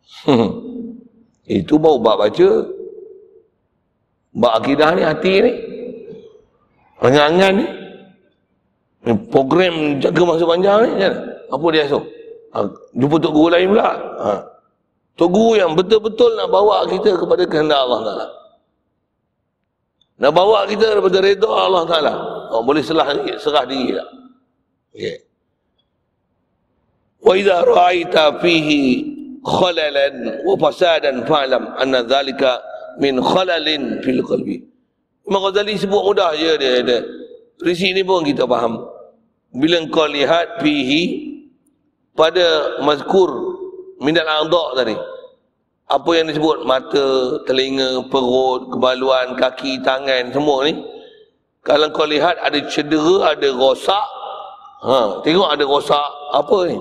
[1.59, 2.49] Itu baru bab baca.
[4.37, 5.53] Bab akidah ni, hati ni.
[7.01, 7.67] Angan-angan ni.
[9.33, 10.91] Program jaga masa panjang ni.
[11.49, 12.05] Apa dia esok?
[12.53, 12.65] Ha,
[12.97, 13.89] jumpa Tok Guru lain pula.
[14.21, 14.33] Ha.
[15.17, 18.27] Tok Guru yang betul-betul nak bawa kita kepada kehendak Allah Ta'ala.
[20.19, 22.15] Nak bawa kita kepada reda Allah Ta'ala.
[22.53, 23.09] Oh, boleh serah,
[23.41, 24.09] serah diri tak?
[24.93, 25.17] Okay.
[27.19, 32.63] Wa idza ra'aita fihi khalalan wa fasadan fa'lam anna dhalika
[32.99, 34.65] min khalalin fil qalbi.
[35.29, 36.99] Imam Ghazali sebut mudah je dia ada.
[37.59, 38.81] Prinsip ni pun kita faham.
[39.53, 41.35] Bila kau lihat fihi
[42.17, 43.31] pada mazkur
[44.01, 44.97] minat a'dha tadi
[45.89, 50.85] apa yang disebut mata, telinga, perut, kebaluan, kaki, tangan semua ni
[51.65, 54.07] kalau kau lihat ada cedera, ada rosak
[54.85, 56.77] ha, tengok ada rosak apa ni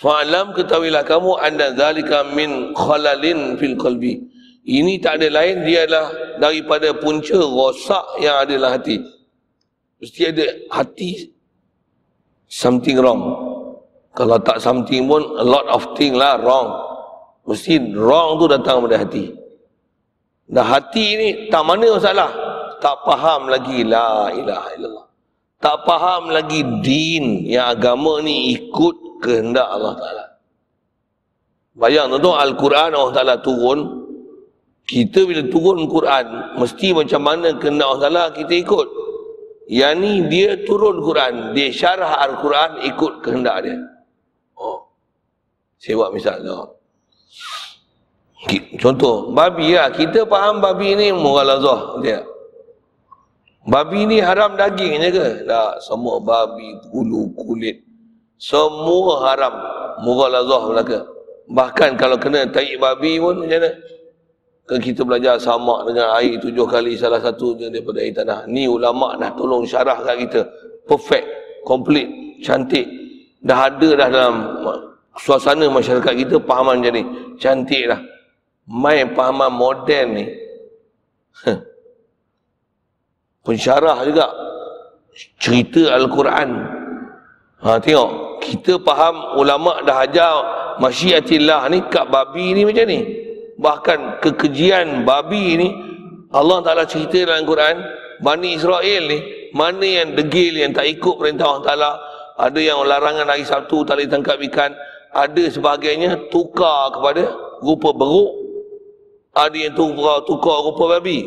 [0.00, 4.24] fa'alam ketahuilah kamu anda zalika min khalalin fil qalbi
[4.64, 6.08] ini tak ada lain dia adalah
[6.40, 8.96] daripada punca rosak yang adalah hati
[10.00, 11.28] mesti ada hati
[12.48, 13.22] something wrong
[14.16, 16.90] kalau tak something pun a lot of thing lah wrong
[17.50, 19.26] Mesti wrong tu datang pada hati.
[20.46, 22.30] Dah hati ni tak mana masalah.
[22.78, 25.06] Tak faham lagi la ilaha illallah.
[25.58, 30.24] Tak faham lagi din yang agama ni ikut kehendak Allah Ta'ala.
[31.76, 33.80] Bayang tu Al-Quran Allah Ta'ala turun.
[34.88, 36.26] Kita bila turun Quran,
[36.58, 38.88] mesti macam mana kehendak Allah Ta'ala kita ikut.
[39.70, 41.54] Yang ni dia turun Quran.
[41.54, 43.78] Dia syarah Al-Quran ikut kehendak dia.
[44.58, 44.90] Oh.
[45.78, 46.58] Saya buat misal tu.
[48.80, 49.92] Contoh, babi lah.
[49.94, 52.02] Kita faham babi ni mughalazah.
[52.02, 52.24] Dia.
[53.68, 55.28] Babi ni haram daging je ke?
[55.44, 57.84] Tak, semua babi, bulu, kulit.
[58.40, 59.54] Semua haram.
[60.00, 60.98] Mughalazah belaka.
[61.50, 63.70] Bahkan kalau kena taik babi pun macam mana?
[64.64, 68.48] Kan kita belajar sama dengan air tujuh kali salah satu daripada air tanah.
[68.48, 70.40] Ni ulama dah tolong syarah kat kita.
[70.88, 71.26] Perfect,
[71.68, 72.88] complete, cantik.
[73.44, 74.34] Dah ada dah dalam
[75.20, 77.04] suasana masyarakat kita pahaman macam ni.
[77.36, 78.00] Cantik dah
[78.70, 80.26] main pahaman moden ni
[83.46, 84.30] pensyarah juga
[85.42, 86.48] cerita Al-Quran
[87.64, 88.40] ha, tengok.
[88.40, 90.34] Kita faham ulama dah ajar
[90.80, 93.00] masyiatillah ni kat babi ni macam ni.
[93.60, 95.68] Bahkan kekejian babi ni
[96.32, 97.76] Allah Ta'ala cerita dalam Al-Quran
[98.24, 99.18] Bani Israel ni
[99.52, 101.90] mana yang degil yang tak ikut perintah Allah Ta'ala
[102.40, 104.72] ada yang larangan hari Sabtu tak boleh tangkap ikan
[105.12, 107.28] ada sebagainya tukar kepada
[107.60, 108.30] rupa beruk.
[109.30, 111.26] Ada yang tukar, tukar rupa babi.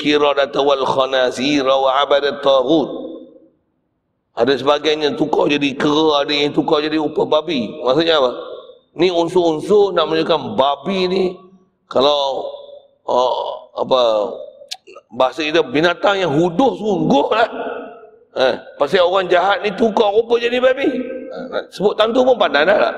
[0.00, 3.05] Kiradata wal khanazira wa abadat taghut
[4.36, 8.30] ada sebagainya tukar jadi kera ada yang tukar jadi rupa babi maksudnya apa
[8.96, 11.24] ni unsur-unsur nak menunjukkan babi ni
[11.88, 12.46] kalau
[13.08, 13.34] uh,
[13.80, 14.00] apa
[15.16, 17.48] bahasa kita binatang yang huduh sungguh lah
[18.36, 22.76] eh, pasal orang jahat ni tukar rupa jadi babi eh, sebut tentu pun pandai dah
[22.76, 22.94] lah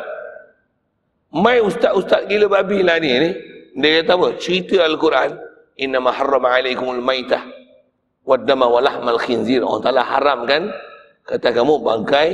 [1.28, 3.30] Mai ustaz-ustaz gila babi lah ni ni.
[3.76, 4.28] Dia kata apa?
[4.40, 5.36] Cerita Al-Quran.
[5.76, 7.44] Inna ma harrama alaikumul maitah.
[8.24, 9.60] Waddama wa lahmal khinzir.
[9.60, 10.72] Allah Ta'ala haram kan?
[11.28, 12.32] Kata kamu bangkai.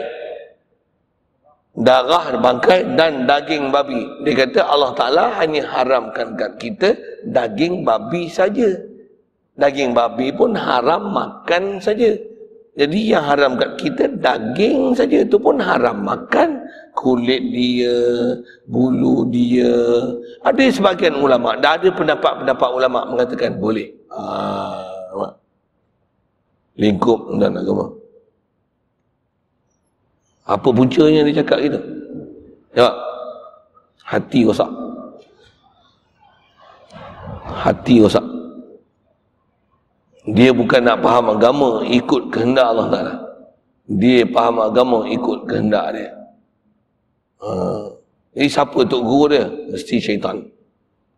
[1.74, 4.06] Darah bangkai dan daging babi.
[4.22, 6.94] Dia kata Allah Ta'ala hanya haramkan kat kita
[7.26, 8.78] daging babi saja.
[9.58, 12.14] Daging babi pun haram makan saja.
[12.78, 16.62] Jadi yang haram kat kita daging saja itu pun haram makan
[16.94, 17.98] kulit dia,
[18.70, 19.74] bulu dia.
[20.46, 23.90] Ada sebagian ulama, dah ada pendapat-pendapat ulama mengatakan boleh.
[24.14, 25.34] Ah,
[26.78, 28.03] lingkup dan agama.
[30.44, 31.80] Apa puncanya dia cakap gitu?
[32.76, 32.92] Ya.
[34.04, 34.68] Hati rosak.
[37.64, 38.24] Hati rosak.
[40.28, 43.14] Dia bukan nak faham agama ikut kehendak Allah Ta'ala.
[43.88, 46.12] Dia faham agama ikut kehendak dia.
[47.44, 47.48] Ha.
[48.32, 49.44] Jadi siapa tok guru dia?
[49.48, 50.44] Mesti syaitan.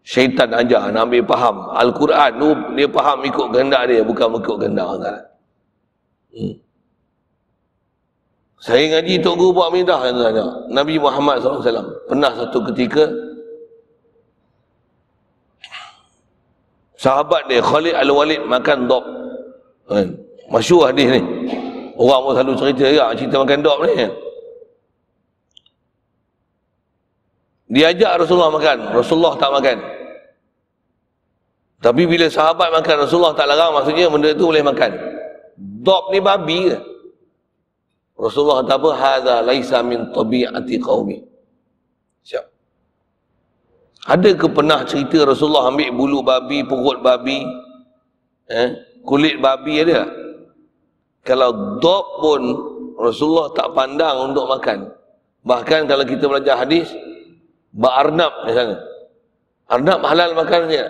[0.07, 1.57] Syaitan ajar nak ambil faham.
[1.75, 2.49] Al-Quran tu
[2.79, 5.19] dia faham ikut kehendak dia bukan ikut kehendak Allah.
[6.31, 6.55] Hmm.
[8.67, 10.03] Saya ngaji Tok Guru buat mindah
[10.75, 11.63] Nabi Muhammad SAW
[12.11, 13.07] pernah satu ketika
[16.99, 19.07] sahabat dia Khalid Al-Walid makan dop.
[19.87, 20.19] Kan?
[20.51, 21.23] Masyur hadis ni.
[21.95, 23.95] Orang pun selalu cerita ya, cerita makan dop ni.
[27.71, 29.79] Dia ajak Rasulullah makan, Rasulullah tak makan.
[31.87, 34.91] Tapi bila sahabat makan, Rasulullah tak larang, maksudnya benda tu boleh makan.
[35.87, 36.96] Dop ni babi ke?
[38.17, 38.91] Rasulullah kata apa?
[38.97, 41.21] Hadha laisa min tabi'ati qawmi.
[42.25, 42.47] Siap.
[44.09, 47.45] Ada ke pernah cerita Rasulullah ambil bulu babi, perut babi,
[48.49, 50.09] eh, kulit babi ada?
[51.27, 52.43] Kalau dop pun
[52.97, 54.89] Rasulullah tak pandang untuk makan.
[55.43, 56.89] Bahkan kalau kita belajar hadis,
[57.77, 58.81] Ba'arnab misalnya.
[59.69, 60.89] Arnab halal makannya.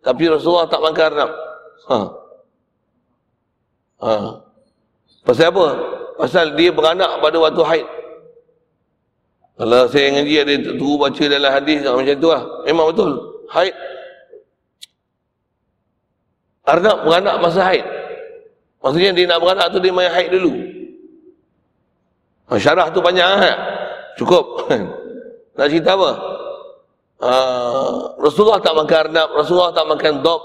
[0.00, 1.30] Tapi Rasulullah tak makan arnab.
[1.90, 1.98] Ha.
[4.00, 4.12] Ha.
[5.26, 5.66] Pasal apa?
[6.16, 7.88] Pasal dia beranak pada waktu haid.
[9.56, 12.42] Kalau saya ngaji ada tunggu baca dalam hadis macam tu lah.
[12.68, 13.10] Memang betul.
[13.52, 13.74] Haid.
[16.66, 17.86] Arnab beranak masa haid.
[18.84, 20.52] Maksudnya dia nak beranak tu dia main haid dulu.
[22.46, 23.52] Ha, syarah tu banyak ha?
[24.14, 24.70] Cukup.
[25.56, 26.10] Nak cerita apa?
[27.16, 30.42] Uh, Rasulullah tak makan arnab, Rasulullah tak makan dog.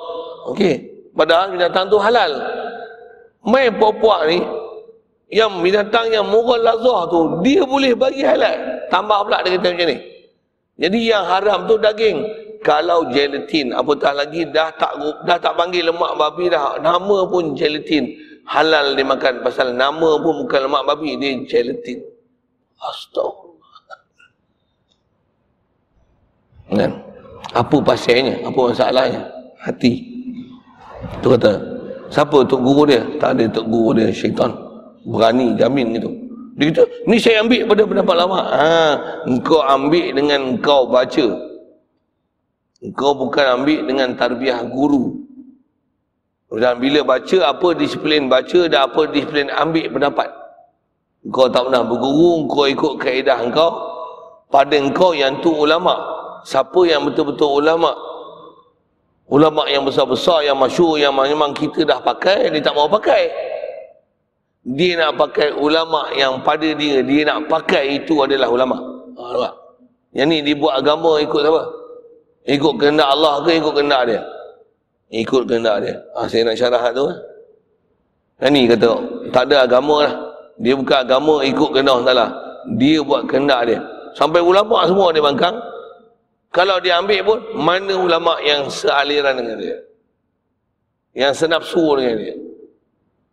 [0.56, 0.88] Okey.
[1.12, 2.32] Padahal binatang tu halal.
[3.44, 4.40] Main puak-puak ni,
[5.32, 8.84] yang binatang yang murah lazah tu, dia boleh bagi halal.
[8.92, 9.98] Tambah pula dia kata macam ni.
[10.76, 12.18] Jadi yang haram tu daging.
[12.62, 14.94] Kalau gelatin, apatah lagi dah tak
[15.26, 16.78] dah tak panggil lemak babi dah.
[16.78, 18.12] Nama pun gelatin.
[18.46, 22.06] Halal dimakan pasal nama pun bukan lemak babi, dia gelatin.
[22.78, 24.00] Astagfirullah.
[26.76, 26.92] Kan?
[27.56, 28.36] Apa pasalnya?
[28.46, 29.22] Apa masalahnya?
[29.58, 29.94] Hati.
[31.24, 31.58] Tu kata,
[32.14, 33.02] siapa tok guru dia?
[33.18, 34.71] Tak ada tok guru dia, syaitan.
[35.06, 36.10] Berani jamin gitu.
[36.60, 38.40] Dia kata, ni saya ambil pada pendapat lama.
[38.44, 38.70] Ha,
[39.26, 41.28] engkau ambil dengan engkau baca.
[42.82, 45.22] Engkau bukan ambil dengan tarbiyah guru.
[46.52, 50.30] Dan bila baca, apa disiplin baca dan apa disiplin ambil pendapat.
[51.24, 53.72] Engkau tak pernah berguru, engkau ikut kaedah engkau.
[54.52, 57.94] Pada engkau yang tu ulama' siapa yang betul-betul ulama
[59.30, 63.30] ulama yang besar-besar yang masyur yang memang kita dah pakai dia tak mau pakai
[64.62, 68.78] dia nak pakai ulama yang pada dia dia nak pakai itu adalah ulama.
[69.18, 69.50] Ha,
[70.14, 71.64] yang ni dia buat agama ikut apa?
[72.46, 74.22] Ikut kehendak Allah ke ikut kehendak dia?
[75.12, 75.96] Ikut kehendak dia.
[76.14, 77.06] Ha, saya nak syarah tu
[78.42, 78.90] yang ni kata
[79.34, 80.14] tak ada agama lah.
[80.62, 82.30] Dia bukan agama ikut kehendak Allah
[82.78, 83.80] dia buat kehendak dia.
[84.14, 85.58] Sampai ulama semua dia bangkang.
[86.52, 89.78] Kalau dia ambil pun, mana ulama yang sealiran dengan dia?
[91.16, 92.36] Yang senapsu dengan dia?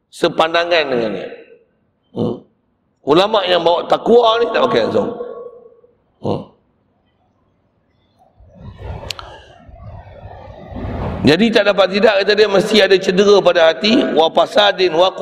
[0.09, 1.29] Sepandangan dengan dia?
[2.17, 2.45] Hmm.
[3.05, 5.09] Ulama yang bawa takwa ni tak pakai azam.
[6.25, 6.43] Hmm.
[11.29, 15.13] Jadi tak dapat tidak kata dia mesti ada cedera pada hati wa fasadin wa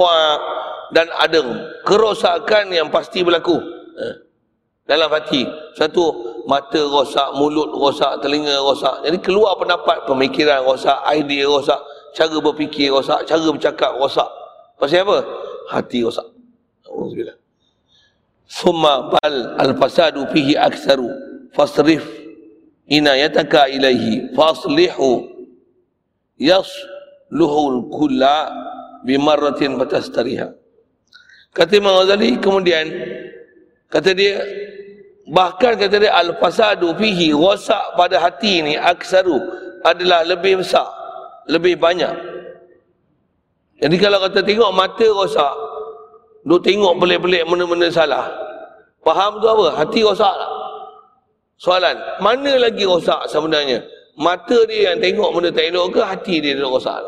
[0.95, 1.41] dan ada
[1.83, 3.59] kerosakan yang pasti berlaku.
[3.99, 4.27] Eh
[4.87, 5.45] dalam hati.
[5.75, 6.15] Satu,
[6.47, 9.03] mata rosak, mulut rosak, telinga rosak.
[9.03, 11.79] Jadi keluar pendapat, pemikiran rosak, idea rosak,
[12.15, 14.31] cara berfikir rosak, cara bercakap rosak.
[14.77, 15.19] Pasal apa?
[15.73, 16.29] Hati rosak.
[16.87, 17.37] Alhamdulillah.
[18.47, 21.11] Summa bal al-fasadu fihi aksaru
[21.51, 22.07] fasrif
[22.87, 25.27] inayataka ilaihi faslihu
[26.39, 28.53] yasluhul kulla
[29.03, 30.55] bimarratin batastariha.
[31.51, 32.87] Kata Imam Ghazali kemudian
[33.91, 34.45] kata dia
[35.27, 39.35] Bahkan kata dia al-fasadu fihi rosak pada hati ni aksaru
[39.83, 40.87] adalah lebih besar,
[41.51, 42.15] lebih banyak.
[43.77, 45.55] Jadi kalau kata tengok mata rosak,
[46.49, 48.25] duk tengok pelik-pelik mana-mana salah.
[49.05, 49.77] Faham tu apa?
[49.77, 50.53] Hati rosak tak?
[51.57, 53.85] Soalan, mana lagi rosak sebenarnya?
[54.17, 57.05] Mata dia yang tengok benda tak elok ke hati dia yang rosak?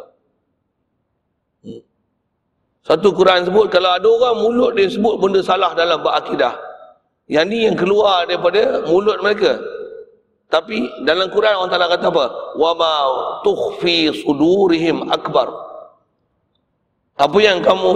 [2.85, 6.57] Satu Quran sebut kalau ada orang mulut dia sebut benda salah dalam berakidah.
[7.29, 9.61] Yang ni yang keluar daripada mulut mereka.
[10.49, 12.27] Tapi dalam Quran Allah Taala kata apa?
[12.57, 12.95] Wa ma
[13.45, 15.68] tukhfi sudurihim akbar.
[17.19, 17.93] Apa yang kamu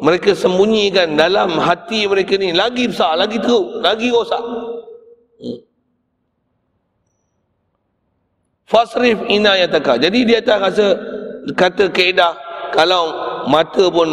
[0.00, 4.40] mereka sembunyikan dalam hati mereka ni lagi besar, lagi teruk, lagi rosak.
[8.70, 9.98] Fasrif inayataka.
[9.98, 10.94] Jadi dia tak rasa
[11.58, 12.38] kata kaedah
[12.70, 13.10] kalau
[13.50, 14.08] mata pun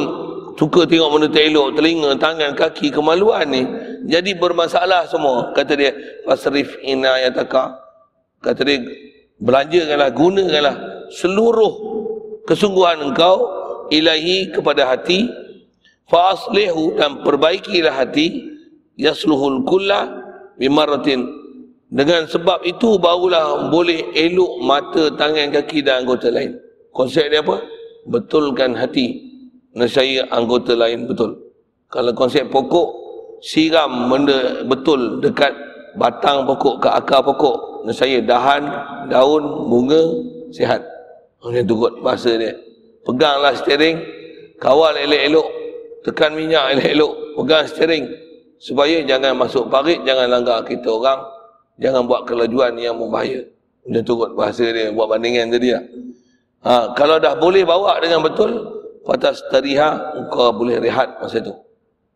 [0.58, 3.62] suka tengok benda tak elok, telinga, tangan, kaki, kemaluan ni
[4.10, 5.92] jadi bermasalah semua kata dia
[6.26, 7.78] fasrif inayataka
[8.42, 8.82] kata dia
[9.38, 10.76] belanjakanlah gunakanlah
[11.14, 11.74] seluruh
[12.50, 13.57] kesungguhan engkau
[13.90, 15.28] ilahi kepada hati
[16.08, 18.44] faslihu dan perbaikilah hati
[18.96, 20.08] yasluhul kulla
[20.56, 21.28] bimaratin
[21.88, 26.60] dengan sebab itu barulah boleh elok mata tangan kaki dan anggota lain.
[26.92, 27.64] Konsep dia apa?
[28.12, 29.24] Betulkan hati.
[29.72, 31.38] Nescaya anggota lain betul.
[31.88, 32.88] Kalau konsep pokok
[33.40, 35.54] siram benda betul dekat
[35.96, 38.68] batang pokok ke akar pokok nescaya dahan
[39.08, 40.02] daun bunga
[40.52, 40.84] sihat.
[41.40, 42.67] Macam tu kot bahasa dia
[43.08, 43.98] peganglah steering.
[44.60, 45.48] Kawal elok-elok.
[46.04, 47.14] Tekan minyak elok-elok.
[47.40, 48.06] Pegang steering.
[48.60, 51.24] Supaya jangan masuk parit jangan langgar kita orang.
[51.80, 53.48] Jangan buat kelajuan yang membahaya
[53.88, 55.84] macam tu kot bahasa dia buat bandingan tadi lah.
[56.68, 58.76] ha, kalau dah boleh bawa dengan betul
[59.08, 61.56] Fatas tariha Engkau boleh rehat masa tu.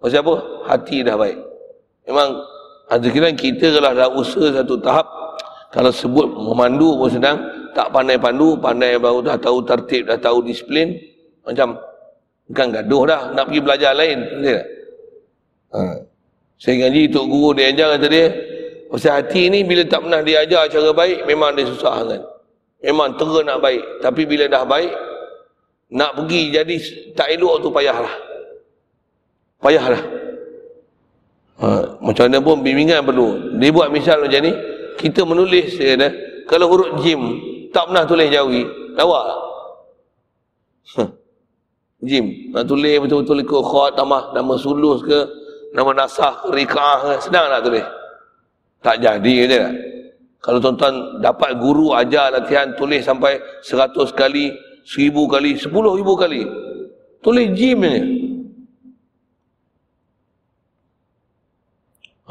[0.03, 0.35] Masa apa?
[0.67, 1.39] Hati dah baik.
[2.03, 2.43] Memang
[2.91, 5.07] Ada kira kita kalau dah usaha satu tahap
[5.71, 7.39] Kalau sebut memandu pun sedang
[7.71, 10.95] Tak pandai pandu Pandai baru dah tahu tertib Dah tahu disiplin
[11.43, 11.77] Macam
[12.51, 14.17] Bukan gaduh dah Nak pergi belajar lain?
[15.71, 15.81] Ha.
[16.59, 18.27] Saya ngaji Tok Guru dia ajar kata dia
[18.91, 22.21] Pasal hati ni bila tak pernah diajar cara baik Memang dia susah kan
[22.83, 24.91] Memang tera nak baik Tapi bila dah baik
[25.91, 26.75] nak pergi jadi
[27.11, 28.15] tak elok tu payahlah.
[29.59, 30.03] Payahlah.
[31.61, 31.67] Ha,
[31.99, 33.59] macam mana pun bimbingan perlu.
[33.59, 34.55] Dia buat misal macam ni
[34.97, 36.11] kita menulis ya, dah,
[36.47, 37.19] kalau huruf jim
[37.71, 38.61] tak pernah tulis jawi
[38.93, 39.21] lawa
[42.07, 45.19] jim nak tulis betul-betul ikut khat nama nama sulus ke
[45.71, 47.85] nama nasah rikah ke senang nak tulis
[48.83, 49.73] tak jadi kata tak
[50.41, 54.49] kalau tuan-tuan dapat guru ajar latihan tulis sampai seratus kali
[54.85, 56.45] seribu kali, sepuluh ribu kali.
[57.21, 58.01] Tulis jim ni.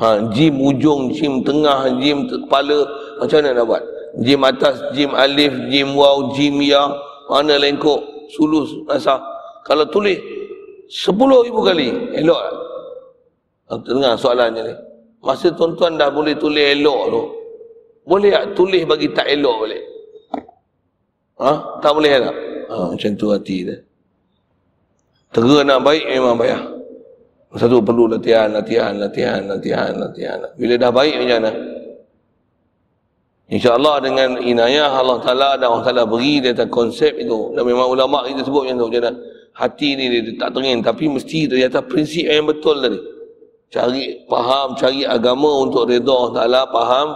[0.00, 2.88] Ha, jim ujung, jim tengah, jim kepala.
[3.20, 3.82] Macam mana nak buat?
[4.18, 6.90] Jim atas, jim alif, jim waw, jim ya.
[7.30, 9.22] Mana lengkok, sulus, asah.
[9.62, 10.18] Kalau tulis
[10.90, 12.40] sepuluh ribu kali, elok?
[13.70, 14.74] Ha, dengar soalannya ni.
[15.22, 17.22] Masa tuan-tuan dah boleh tulis elok tu,
[18.02, 19.82] boleh tak tulis bagi tak elok boleh?
[21.38, 21.52] Ha?
[21.78, 22.36] Tak boleh tak?
[22.66, 23.78] Ha, macam tu hati dia.
[25.30, 26.62] Tera nak baik memang payah.
[27.54, 30.38] Satu perlu latihan, latihan, latihan, latihan, latihan.
[30.58, 31.52] Bila dah baik macam mana?
[33.50, 37.50] InsyaAllah dengan inayah Allah Ta'ala dan Allah Ta'ala beri dia konsep itu.
[37.58, 38.86] Dan memang ulama kita sebut macam tu.
[38.94, 39.14] Macam
[39.58, 40.86] hati ni dia, tak teringin.
[40.86, 42.98] Tapi mesti dia atas prinsip yang betul tadi.
[43.70, 47.08] Cari faham, cari agama untuk reda Allah Ta'ala, faham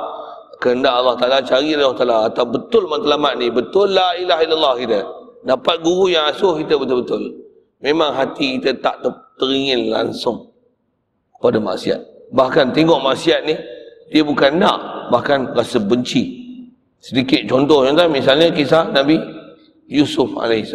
[0.64, 5.01] kehendak Allah Ta'ala cari Allah Ta'ala atau betul matlamat ni betul la ilaha illallah kita
[5.45, 7.37] dapat guru yang asuh kita betul-betul
[7.85, 9.05] memang hati kita tak
[9.37, 10.49] teringin langsung
[11.37, 13.55] pada maksiat bahkan tengok maksiat ni
[14.13, 16.45] dia bukan nak bahkan rasa benci
[17.01, 19.21] sedikit contoh contoh misalnya kisah Nabi
[19.89, 20.73] Yusuf AS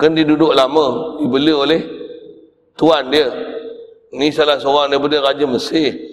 [0.00, 1.80] kan dia duduk lama dibela oleh
[2.76, 3.28] tuan dia
[4.16, 6.10] ni salah seorang daripada Raja Mesir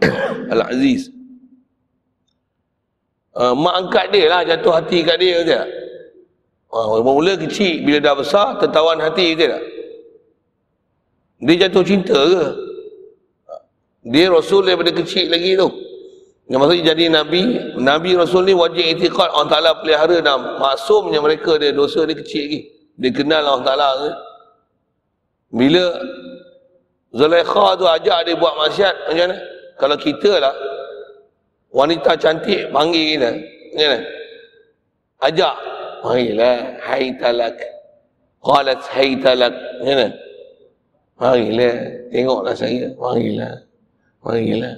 [0.52, 1.12] Al-Aziz.
[3.36, 5.60] Uh, mak angkat dia lah jatuh hati kat dia je.
[6.72, 9.64] Uh, mula kecil, bila dah besar, tertawan hati dia tak?
[11.44, 12.44] Dia jatuh cinta ke?
[14.06, 15.66] Dia Rasul daripada kecil lagi tu.
[16.46, 17.42] Yang maksudnya jadi Nabi,
[17.82, 22.46] Nabi Rasul ni wajib itiqat Allah Ta'ala pelihara dan maksumnya mereka dia dosa dia kecil
[22.46, 22.60] lagi.
[23.02, 24.10] Dia kenal Allah Ta'ala ke?
[25.58, 25.84] Bila
[27.10, 29.36] Zulaikha tu ajak dia buat maksiat, macam mana?
[29.76, 30.54] kalau kita lah
[31.70, 33.30] wanita cantik panggil kita
[33.76, 34.02] ya kan
[35.28, 35.54] ajak
[36.00, 37.56] panggil lah hai talak
[38.40, 39.54] qalat hai talak
[39.84, 40.12] ya kan
[41.20, 41.76] panggil lah
[42.08, 43.34] tengoklah saya panggil
[44.22, 44.76] lah panggil lah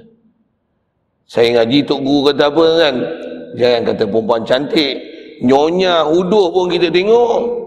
[1.28, 2.94] saya ngaji tok guru kata apa kan
[3.54, 4.94] jangan kata perempuan cantik
[5.44, 7.58] nyonya huduh pun kita tengok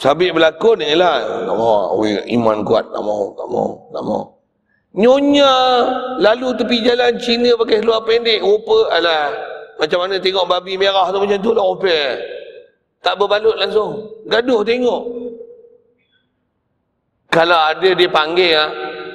[0.00, 1.44] Sabit berlakon ni lah.
[1.44, 2.08] Tak mahu.
[2.24, 2.88] Iman kuat.
[2.88, 3.36] Tak mahu.
[3.36, 3.72] Tak mahu.
[3.92, 4.24] Tak mahu.
[4.96, 5.52] Nyonya
[6.18, 8.40] lalu tepi jalan Cina pakai seluar pendek.
[8.40, 9.28] Rupa alah.
[9.76, 12.00] Macam mana tengok babi merah tu macam tu lah rupa.
[13.04, 14.08] Tak berbalut langsung.
[14.24, 15.02] Gaduh tengok.
[17.30, 18.70] Kalau ada dia panggil ah,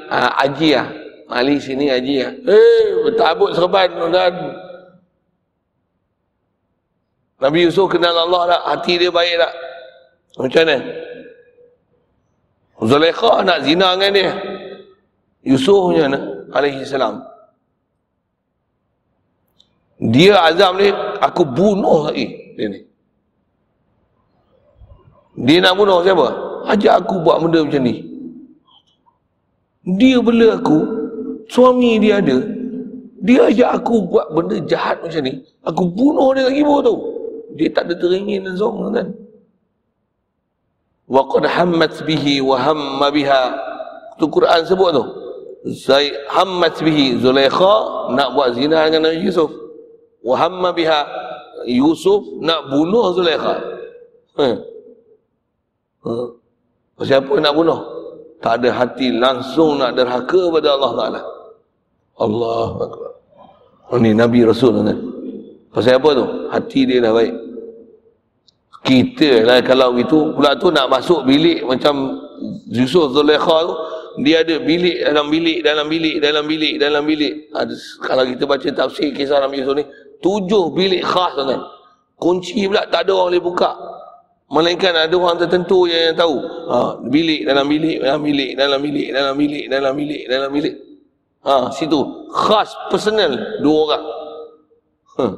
[0.07, 0.87] ah Haji ah.
[1.27, 2.31] Mali sini Haji ah.
[2.31, 4.33] Eh, bertabut serban dan
[7.35, 8.61] Nabi Yusuf kenal Allah tak?
[8.71, 9.53] Hati dia baik tak?
[10.39, 10.77] Macam mana?
[12.75, 14.31] Zulaikha nak zina dengan dia.
[15.43, 16.19] Yusuf macam mana?
[16.55, 17.23] Alaihi salam.
[19.99, 20.91] Dia azam ni,
[21.23, 22.55] aku bunuh lagi.
[22.55, 22.79] Dia ni.
[25.43, 26.44] Dia nak bunuh siapa?
[26.71, 27.95] Ajak aku buat benda macam ni.
[29.85, 30.79] Dia bela aku,
[31.45, 32.41] suami dia ada,
[33.21, 36.95] dia ajak aku buat benda jahat macam ni, aku bunuh dia lagi ibu tu.
[37.55, 39.07] Dia tak ada teringin langsung kan.
[41.05, 43.43] Wa qad hammat bihi wa hamma biha.
[44.17, 45.03] Tu Quran sebut tu.
[45.65, 49.49] Zaid hammat bihi Zulaikha nak buat zina dengan Nabi Yusuf.
[50.25, 51.05] Wa hamma biha
[51.69, 53.55] Yusuf nak bunuh Zulaikha.
[54.35, 54.47] Ha.
[56.05, 56.13] Ha.
[57.03, 57.79] Siapa nak bunuh?
[58.39, 61.21] Tak ada hati langsung nak derhaka pada Allah Taala.
[62.15, 63.11] Allah Akbar.
[63.91, 64.97] Oh, ni Nabi Rasul kan.
[65.75, 66.25] Pasal apa tu?
[66.55, 67.35] Hati dia dah baik.
[68.85, 72.21] Kita lah kalau itu pula tu nak masuk bilik macam
[72.69, 73.75] Yusuf Zulaikha tu
[74.23, 78.69] dia ada bilik dalam bilik dalam bilik dalam bilik dalam bilik ada kalau kita baca
[78.71, 79.83] tafsir kisah Nabi Yusuf ni
[80.23, 81.59] tujuh bilik khas kan
[82.15, 83.71] kunci pula tak ada orang boleh buka
[84.45, 86.37] melainkan ada orang tertentu yang, yang tahu
[86.69, 90.75] ha, bilik dalam bilik dalam bilik dalam bilik dalam bilik dalam bilik dalam bilik
[91.41, 93.33] ha, situ khas personal
[93.65, 94.03] dua orang
[95.17, 95.33] huh.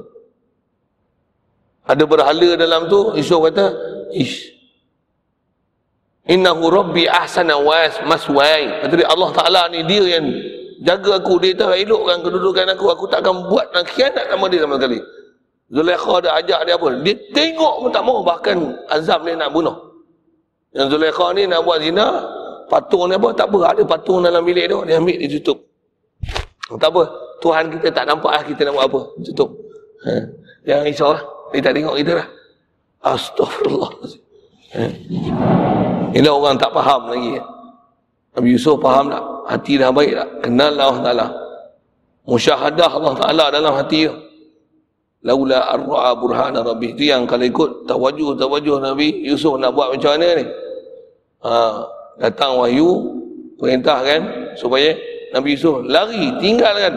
[1.88, 3.66] ada berhala dalam tu Yusuf kata
[4.12, 4.58] ish
[6.28, 8.84] Innahu rabbi ahsana was maswai.
[8.84, 10.28] Kata dia Allah Taala ni dia yang
[10.84, 12.92] jaga aku, dia tahu elokkan kedudukan aku.
[12.92, 15.00] Aku tak akan buat nak khianat sama dia sama sekali.
[15.68, 16.88] Zulaikha ada ajak dia apa?
[17.04, 18.58] Dia tengok pun tak mau bahkan
[18.88, 19.76] azam dia nak bunuh.
[20.72, 22.08] Yang Zulaikha ni nak buat zina,
[22.72, 23.30] patung ni apa?
[23.36, 25.60] Tak apa, ada patung dalam bilik tu, dia ambil dia tutup.
[26.68, 27.04] Tak apa,
[27.44, 29.02] Tuhan kita tak nampak lah kita nak buat apa.
[29.28, 29.50] Tutup.
[30.08, 30.14] Ha.
[30.68, 31.24] Jangan risau lah.
[31.52, 32.28] Dia tak tengok kita lah.
[33.04, 33.92] Astaghfirullah.
[34.76, 34.82] Ha.
[36.16, 37.40] Inilah orang tak faham lagi.
[38.36, 39.24] Nabi Yusuf faham tak?
[39.48, 40.30] Hati dah baik tak?
[40.44, 41.28] Kenal Allah Ta'ala.
[42.28, 44.14] Musyahadah Allah Ta'ala dalam hati dia.
[45.26, 46.94] Laula arra'a burhana rabbi.
[46.94, 50.46] Itu yang kalau ikut tawajuh-tawajuh Nabi Yusuf nak buat macam mana ni?
[51.42, 51.54] Ha,
[52.22, 53.18] datang wahyu,
[53.58, 54.94] perintah kan, supaya
[55.34, 56.94] Nabi Yusuf lari, tinggalkan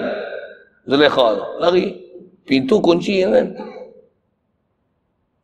[0.85, 1.97] Zulaikha Lari.
[2.45, 3.47] Pintu kunci kan.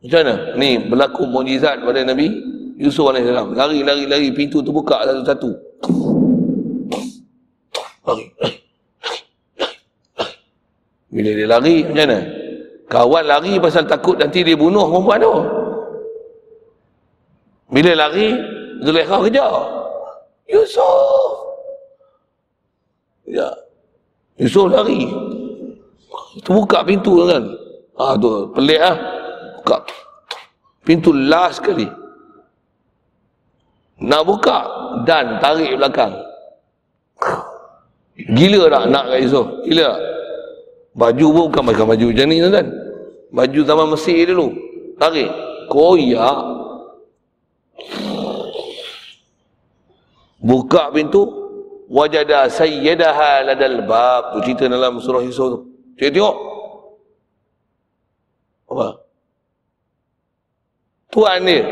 [0.03, 0.35] Macam mana?
[0.59, 3.25] Ni berlaku mujizat pada Nabi Yusuf AS
[3.57, 5.49] lari lari lari pintu terbuka satu-satu
[8.05, 8.25] lari
[11.09, 12.19] bila dia lari macam mana
[12.87, 15.33] kawan lari pasal takut nanti dia bunuh perempuan tu.
[17.67, 18.31] Bila lari
[18.81, 19.51] Zulaikha kejar.
[20.47, 21.31] Yusuf.
[23.27, 23.49] Ya.
[24.39, 25.11] Yusuf lari.
[26.45, 27.43] Terbuka pintu kan
[27.97, 28.97] ah tu pelik ah.
[29.59, 29.77] Buka.
[30.87, 31.89] Pintu last sekali.
[33.97, 34.59] Nak buka
[35.03, 36.13] dan tarik belakang.
[38.17, 39.45] Gila tak nak kat Yusuf?
[39.65, 40.16] Gila
[40.97, 42.67] Baju pun bukan macam baju macam ni kan?
[43.29, 44.47] Baju zaman Mesir dulu.
[44.97, 45.29] Tarik.
[45.69, 46.37] Koyak.
[50.41, 51.23] Buka pintu.
[51.87, 54.35] Wajada sayyadaha ladal bab.
[54.35, 55.59] Tu cerita dalam surah Yusuf tu.
[56.01, 56.35] Cik tengok.
[58.73, 58.87] Apa?
[61.13, 61.63] Tuan dia.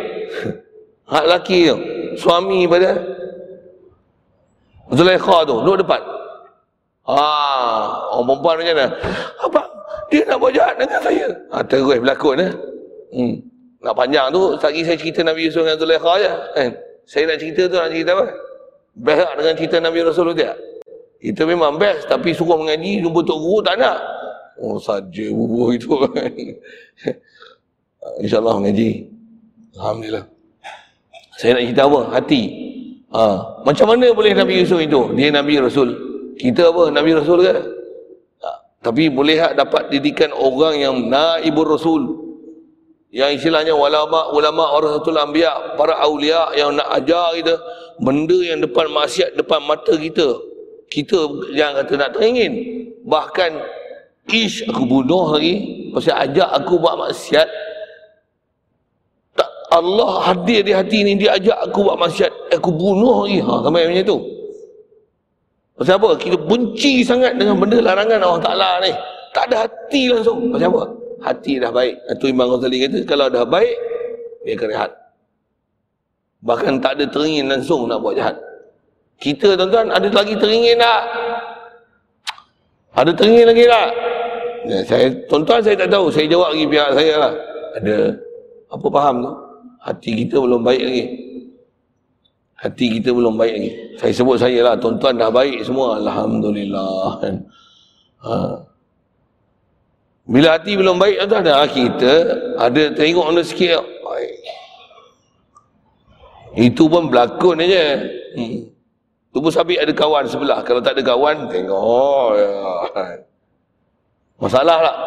[1.11, 1.77] Hak lelaki tu
[2.17, 2.97] suami pada
[4.89, 6.01] Zulaikha tu duduk depan
[7.05, 8.87] ah orang perempuan macam mana
[9.41, 9.61] apa
[10.09, 12.51] dia nak buat jahat dengan saya ha, terus berlakon eh?
[13.13, 13.35] hmm.
[13.85, 16.69] nak panjang tu lagi saya cerita Nabi Yusuf dengan Zulaikha je eh?
[17.05, 18.25] saya nak cerita tu nak cerita apa
[18.95, 20.57] best dengan cerita Nabi Rasul tu tak
[21.21, 23.97] kita memang best tapi suruh mengaji jumpa tok guru tak nak
[24.61, 25.89] oh saja bubuh itu
[28.23, 29.09] InsyaAllah mengaji
[29.75, 30.35] Alhamdulillah
[31.35, 31.99] saya nak cerita apa?
[32.15, 32.43] Hati.
[33.11, 33.23] Ha.
[33.67, 35.11] Macam mana boleh Nabi Yusuf itu?
[35.15, 36.14] Dia Nabi Rasul.
[36.35, 36.91] Kita apa?
[36.91, 37.55] Nabi Rasul ke?
[38.43, 38.49] Ha.
[38.83, 42.25] Tapi boleh tak dapat didikan orang yang naibur Rasul.
[43.15, 47.55] Yang istilahnya ulama ulama warasatul anbiya, para aulia yang nak ajar kita
[48.03, 50.35] benda yang depan maksiat depan mata kita.
[50.91, 52.53] Kita yang kata nak teringin.
[53.07, 53.51] Bahkan
[54.29, 57.47] ish aku bunuh lagi pasal ajak aku buat maksiat
[59.75, 63.91] Allah hadir di hati ni dia ajak aku buat maksiat aku bunuh lagi ha sampai
[63.91, 64.17] macam tu
[65.75, 66.09] pasal apa?
[66.19, 68.91] Kita benci sangat dengan benda larangan Allah Taala ni.
[69.35, 70.51] Tak ada hati langsung.
[70.51, 70.83] Pasal apa?
[71.23, 71.95] Hati dah baik.
[72.15, 73.75] Itu Imam Ghazali kata kalau dah baik
[74.45, 74.91] dia akan rehat.
[76.45, 78.37] Bahkan tak ada teringin langsung nak buat jahat.
[79.17, 81.01] Kita tuan-tuan ada lagi teringin tak?
[82.95, 83.89] Ada teringin lagi tak?
[84.65, 86.07] Ya, saya tuan-tuan saya tak tahu.
[86.13, 87.33] Saya jawab lagi pihak saya lah.
[87.81, 87.95] Ada
[88.71, 89.33] apa faham tu?
[89.85, 91.05] Hati kita belum baik lagi
[92.65, 93.71] hati kita belum baik lagi
[94.01, 97.21] saya sebut saya lah tuan-tuan dah baik semua Alhamdulillah
[98.25, 98.33] ha.
[100.25, 102.13] bila hati belum baik tu ada kita
[102.57, 104.35] ada tengok mana sikit baik
[106.55, 107.99] Itu pun berlakon aja.
[108.39, 108.71] Hmm.
[109.35, 110.63] Tubuh sabit ada kawan sebelah.
[110.63, 112.29] Kalau tak ada kawan, tengok.
[112.39, 112.51] Ya.
[114.39, 114.97] Masalah tak?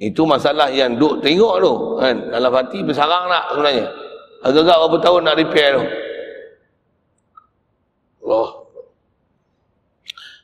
[0.00, 1.72] Itu masalah yang duk tengok tu.
[2.00, 2.16] Kan?
[2.32, 3.86] Dalam hati bersarang tak sebenarnya.
[4.42, 5.84] Agak-agak berapa tahun nak repair tu.
[8.22, 8.62] Allah.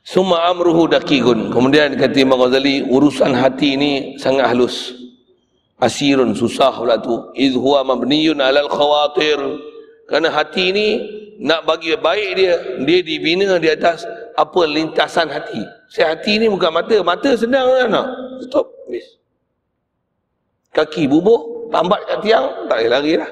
[0.03, 1.53] Suma amruhu dakikun.
[1.53, 4.97] Kemudian kata Imam Ghazali, urusan hati ini sangat halus.
[5.77, 7.29] Asirun, susah pula tu.
[7.37, 9.37] Idh huwa mabniyun alal khawatir.
[10.09, 10.87] Kerana hati ini
[11.39, 12.53] nak bagi baik dia,
[12.83, 14.03] dia dibina di atas
[14.33, 15.61] apa lintasan hati.
[15.93, 16.97] Saya hati ini bukan mata.
[17.05, 18.07] Mata senang kan nak.
[18.49, 18.65] Stop.
[18.89, 19.05] Habis.
[20.73, 23.31] Kaki bubuk, tambat kat tiang, tak boleh lari lah.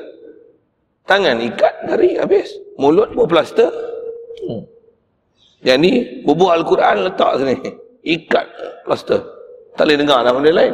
[1.10, 2.54] Tangan ikat, lari, habis.
[2.78, 3.74] Mulut buat plaster.
[5.66, 7.56] Yang ni bubuh Al-Quran letak sini.
[8.06, 8.46] Ikat
[8.86, 9.22] plaster.
[9.78, 10.74] Tak boleh dengar lah benda lain.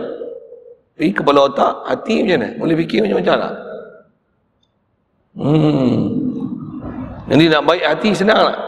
[0.94, 2.50] Tapi kepala otak, hati macam mana?
[2.62, 3.54] Boleh fikir macam-macam tak?
[5.34, 5.98] Hmm.
[7.34, 8.60] Jadi nak baik hati senang tak?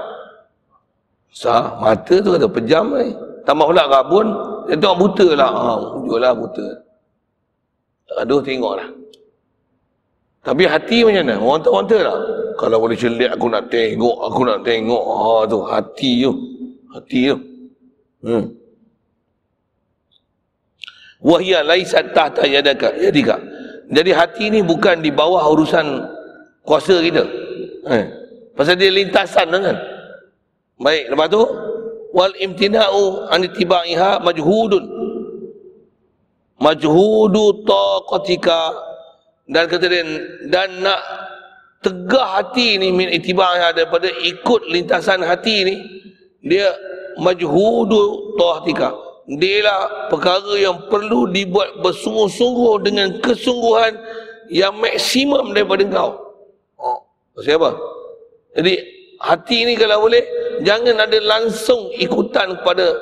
[1.35, 3.13] Sah, mata tu kata pejam ni.
[3.45, 4.27] Tambah pula rabun,
[4.65, 5.51] dia tengok buta lah.
[5.53, 5.71] Ha,
[6.17, 6.67] lah buta.
[8.25, 8.89] Aduh, tengok lah.
[10.45, 11.35] Tapi hati macam mana?
[11.41, 12.19] Orang tak orang tak?
[12.55, 15.03] Kalau boleh celik aku nak tengok, aku nak tengok.
[15.03, 16.31] Ha tu hati tu.
[16.93, 17.37] Hati tu.
[18.21, 18.45] Hmm.
[21.25, 22.93] Wahia laisat tahta yadaka.
[22.93, 23.41] Yadika.
[23.89, 26.05] Jadi hati ni bukan di bawah urusan
[26.61, 27.25] kuasa kita.
[27.89, 28.05] Eh.
[28.53, 29.77] Pasal dia lintasan kan.
[30.77, 31.41] Baik, lepas tu
[32.13, 34.83] wal imtina'u an tibaiha majhudun.
[36.61, 38.71] Majhudu taqatika
[39.45, 40.03] dan kata dia
[40.49, 41.01] dan nak
[41.85, 45.75] tegah hati ni min itibar daripada ikut lintasan hati ni
[46.41, 46.73] dia
[47.21, 48.89] majhudu tahtika
[49.25, 53.93] dia lah perkara yang perlu dibuat bersungguh-sungguh dengan kesungguhan
[54.49, 56.11] yang maksimum daripada kau
[56.81, 56.99] oh,
[57.41, 57.73] siapa
[58.57, 58.81] jadi
[59.21, 60.25] hati ni kalau boleh
[60.65, 62.95] jangan ada langsung ikutan kepada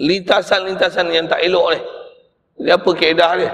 [0.00, 1.80] lintasan-lintasan yang tak elok ni.
[2.58, 3.52] Jadi apa keedah dia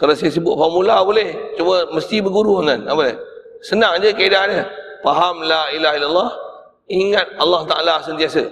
[0.00, 1.36] kalau saya sebut formula boleh.
[1.60, 2.88] Cuma mesti berguru kan.
[2.88, 3.16] Apa dia?
[3.60, 4.64] Senang je keadaan dia.
[5.04, 6.30] Faham la ilaha illallah.
[6.88, 8.48] Ingat Allah Ta'ala sentiasa.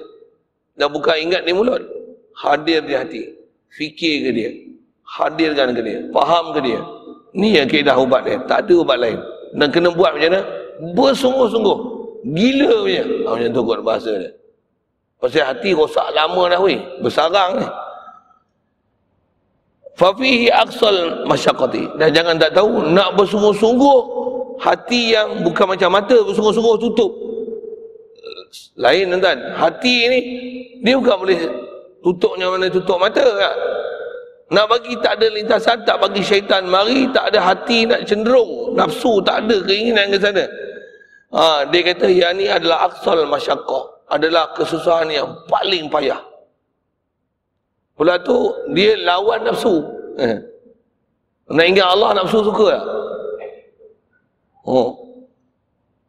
[0.76, 1.80] Dan bukan ingat di mulut.
[2.36, 3.22] Hadir di hati.
[3.72, 4.50] Fikir ke dia.
[5.08, 5.98] Hadirkan ke dia.
[6.12, 6.84] Faham ke dia.
[7.32, 8.36] Ni yang keadaan ubat dia.
[8.44, 9.16] Tak ada ubat lain.
[9.56, 10.40] Dan kena buat macam mana?
[10.92, 11.78] Bersungguh-sungguh.
[12.28, 13.04] Gila punya.
[13.24, 14.30] Ha, macam tu kot bahasa dia.
[15.16, 16.76] Pasal hati rosak lama dah weh.
[17.00, 17.66] Bersarang ni.
[19.98, 21.98] Fafihi aksal masyakati.
[21.98, 23.98] Dan jangan tak tahu, nak bersungguh-sungguh,
[24.62, 27.10] hati yang bukan macam mata, bersungguh-sungguh tutup.
[28.78, 30.20] Lain tuan hati ni,
[30.86, 31.38] dia bukan boleh
[32.00, 33.26] tutupnya mana tutup mata.
[33.26, 33.54] Tak?
[34.54, 39.20] Nak bagi tak ada lintasan, tak bagi syaitan mari, tak ada hati nak cenderung, nafsu
[39.26, 40.46] tak ada keinginan ke sana.
[41.34, 43.98] Ha, dia kata, yang ni adalah aksal masyakah.
[44.08, 46.16] Adalah kesusahan yang paling payah.
[47.98, 49.82] Pula tu dia lawan nafsu.
[50.22, 50.38] Eh.
[51.50, 52.84] Nak ingat Allah nafsu suka tak?
[54.62, 54.90] Oh.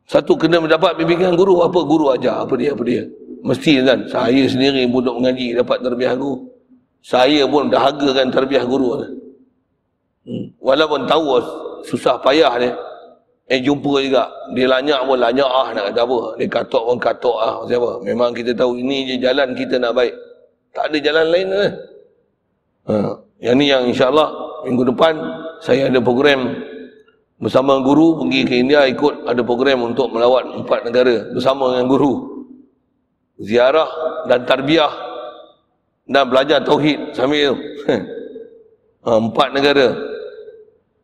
[0.06, 3.10] Satu kena mendapat bimbingan guru apa guru ajar apa dia apa dia.
[3.42, 6.46] Mesti kan saya sendiri pun mengaji dapat terbiah guru.
[7.02, 9.02] Saya pun dahagakan terbiah guru.
[10.30, 10.46] Hmm.
[10.62, 11.42] Walaupun tahu
[11.90, 12.74] susah payah dia.
[13.50, 14.30] Eh jumpa juga.
[14.54, 16.20] Dia lanyak pun lanyak ah nak kata apa.
[16.38, 17.56] Dia katok pun katok ah.
[17.66, 18.06] Siapa?
[18.06, 20.14] Memang kita tahu ini je jalan kita nak baik.
[20.80, 21.72] Tak ada jalan lain lah.
[22.88, 22.96] Ha.
[23.44, 24.32] Yang ni yang insyaAllah
[24.64, 25.12] minggu depan
[25.60, 26.56] saya ada program
[27.36, 32.14] bersama guru pergi ke India ikut ada program untuk melawat empat negara bersama dengan guru.
[33.44, 33.92] Ziarah
[34.32, 34.92] dan tarbiyah
[36.08, 37.56] dan belajar tauhid sambil tu.
[39.00, 39.96] Ha, empat negara.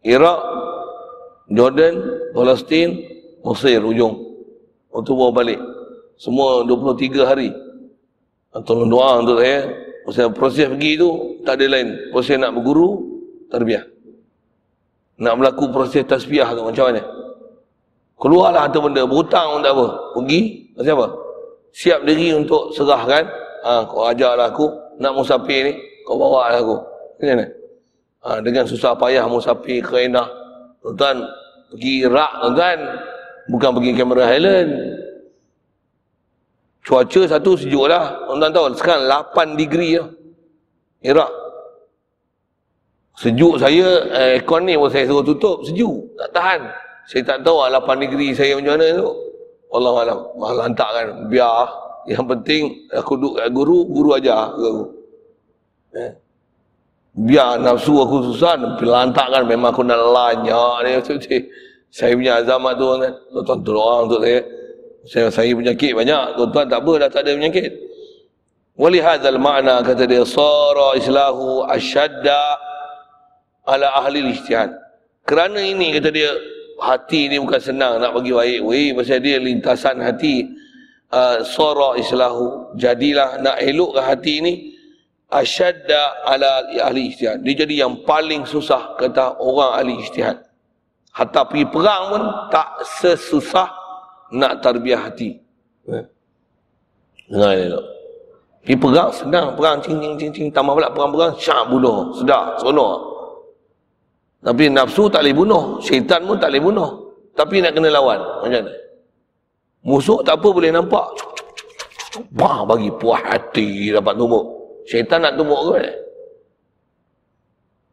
[0.04, 0.40] Iraq,
[1.48, 1.96] Jordan,
[2.36, 2.92] Palestin,
[3.40, 4.20] Mesir ujung.
[4.92, 5.64] Untuk bawa balik.
[6.20, 7.56] Semua 23 hari.
[8.64, 9.68] Tolong doa untuk saya.
[10.06, 12.14] Pasal proses pergi tu tak ada lain.
[12.14, 13.19] Proses nak berguru,
[13.52, 13.84] terbiah.
[15.19, 17.02] Nak berlaku proses tasbiah tu macam mana?
[18.15, 19.88] Keluarlah harta benda, berhutang pun tak apa.
[20.15, 20.40] Pergi,
[20.72, 21.07] pasal apa?
[21.76, 23.27] Siap diri untuk serahkan.
[23.65, 24.69] Ha, kau ajarlah aku,
[25.02, 25.73] nak musafir ni,
[26.06, 26.77] kau bawa lah aku.
[27.18, 27.45] Macam mana?
[28.23, 30.30] Ha, dengan susah payah musafir ke Enah.
[30.80, 31.26] Tuan-tuan,
[31.73, 32.80] pergi Iraq tuan-tuan.
[33.45, 34.72] Bukan pergi Cameron Highland.
[36.86, 38.30] Cuaca satu sejuk lah.
[38.30, 40.06] Orang tahu sekarang 8 degree lah.
[41.02, 41.32] Iraq.
[43.18, 45.66] Sejuk saya, eh, aircon ni pun saya suruh tutup.
[45.66, 46.14] Sejuk.
[46.14, 46.62] Tak tahan.
[47.10, 49.10] Saya tak tahu lah 8 degree saya macam mana tu.
[49.74, 50.18] Allah malam.
[50.38, 51.07] Mahal hantar kan.
[51.26, 51.66] Biar.
[52.06, 52.62] Yang penting
[52.94, 54.94] aku duduk kat guru, guru ajar aku.
[55.98, 56.14] Eh.
[57.18, 60.91] Biar nafsu aku susah, lantak kan memang aku nak lanyak ni.
[61.95, 63.10] Saya punya azamat tu kan.
[63.34, 64.44] Tuan-tuan tolong untuk saya.
[65.06, 66.38] Saya, saya penyakit banyak.
[66.38, 67.72] Tuan-tuan tak apa dah tak ada penyakit.
[68.76, 72.41] Wali hadzal makna kata dia sara islahu asyadda
[73.69, 74.73] ala ahli ijtihad.
[75.23, 76.34] Kerana ini kata dia
[76.82, 78.60] hati ni bukan senang nak bagi baik.
[78.68, 80.49] Weh pasal dia lintasan hati
[81.14, 82.76] uh, sara islahu.
[82.76, 84.53] Jadilah nak elokkan hati ni
[85.32, 87.45] asyadda ala ahli ijtihad.
[87.45, 90.41] Dia jadi yang paling susah kata orang ahli ijtihad.
[91.15, 93.85] Hatta pergi perang pun tak sesusah
[94.34, 95.38] nak tarbiyah hati.
[97.30, 97.86] Dengar elok.
[98.66, 102.98] Pergi perang senang, perang cing cing cing cing tambah pula perang-perang syak bunuh, sedar, seronok.
[104.42, 106.90] Tapi nafsu tak boleh bunuh, syaitan pun tak boleh bunuh.
[107.38, 108.74] Tapi nak kena lawan, macam mana?
[109.86, 111.06] Musuh tak apa boleh nampak.
[112.34, 114.46] Bah bagi puas hati dapat tumbuk.
[114.90, 115.86] Syaitan nak tumbuk ke?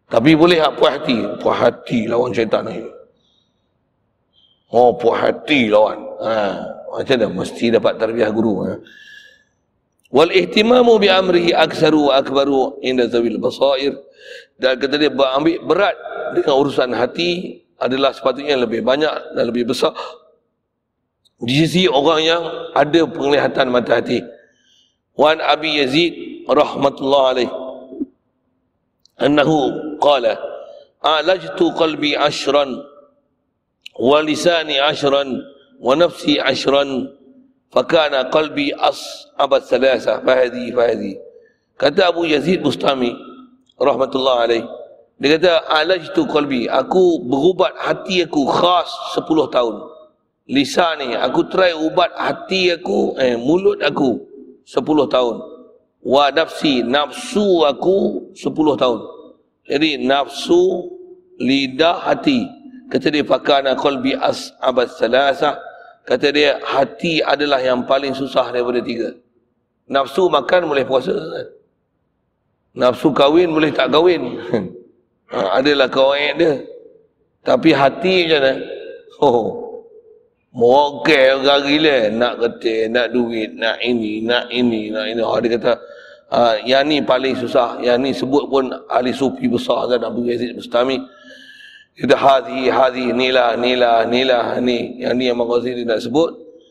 [0.08, 1.16] Tapi boleh tak puas hati?
[1.36, 2.80] Puas hati lawan syaitan ni.
[4.72, 6.00] Oh, puas hati lawan.
[6.24, 6.34] Ha,
[6.96, 7.26] macam mana?
[7.44, 8.64] Mesti dapat tarbiyah guru.
[8.64, 8.72] Ha
[10.12, 13.96] wal ihtimamu bi amrihi aktsaru wa akbaru inda zawil basair
[14.60, 15.96] dan kata dia ambil berat
[16.36, 19.96] dengan urusan hati adalah sepatutnya lebih banyak dan lebih besar
[21.42, 22.42] di sisi orang yang
[22.76, 24.20] ada penglihatan mata hati
[25.16, 27.50] wan abi yazid rahmatullah alaih
[29.16, 30.36] annahu qala
[31.00, 32.84] alajtu qalbi ashran
[34.00, 35.42] lisani ashran
[35.80, 37.12] wa nafsi ashran
[37.72, 39.00] Fakana qalbi as
[39.40, 41.16] abad salasa fahadi fahadi.
[41.80, 43.16] Kata Abu Yazid Bustami
[43.80, 44.64] rahmatullah alaih.
[45.16, 46.68] Dia kata alajtu qalbi.
[46.68, 49.88] Aku berubat hati aku khas 10 tahun.
[50.52, 54.20] Lisan ni aku try ubat hati aku eh mulut aku
[54.68, 55.36] 10 tahun.
[56.04, 59.00] Wa nafsi nafsu aku 10 tahun.
[59.64, 60.92] Jadi nafsu
[61.40, 62.44] lidah hati.
[62.92, 65.56] Kata dia fakana qalbi as abad salasa
[66.02, 69.14] Kata dia, hati adalah yang paling susah daripada tiga.
[69.86, 71.14] Nafsu makan boleh puasa.
[72.74, 74.42] Nafsu kahwin boleh tak kahwin.
[75.32, 76.58] ha, adalah kawan dia.
[77.46, 78.52] Tapi hati macam mana?
[79.22, 79.62] Oh,
[80.50, 81.98] Mokai orang gila.
[82.10, 85.22] Nak kata, nak duit, nak ini, nak ini, nak ini.
[85.22, 85.78] Oh, dia kata,
[86.34, 87.78] uh, yang ni paling susah.
[87.78, 90.98] Yang ni sebut pun ahli sufi besar kan Abu Yazid Bustami.
[91.92, 95.04] Kita hadhi, hadhi, nila, nila, nila, ni.
[95.04, 96.30] Yang ni yang Mak Ghazali nak sebut.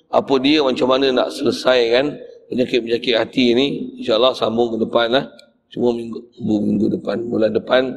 [0.09, 2.17] Apa dia, macam mana nak selesaikan
[2.49, 3.67] penyakit-penyakit hati ni.
[4.01, 5.29] InsyaAllah sambung ke depan lah.
[5.69, 7.21] Cuma minggu, minggu depan.
[7.29, 7.93] Bulan depan,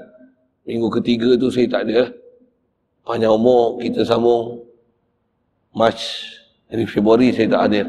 [0.69, 2.11] minggu ketiga tu saya tak ada lah.
[3.09, 4.63] Panjang umur, kita sambung.
[5.75, 6.31] March,
[6.71, 7.83] jadi Februari saya tak ada.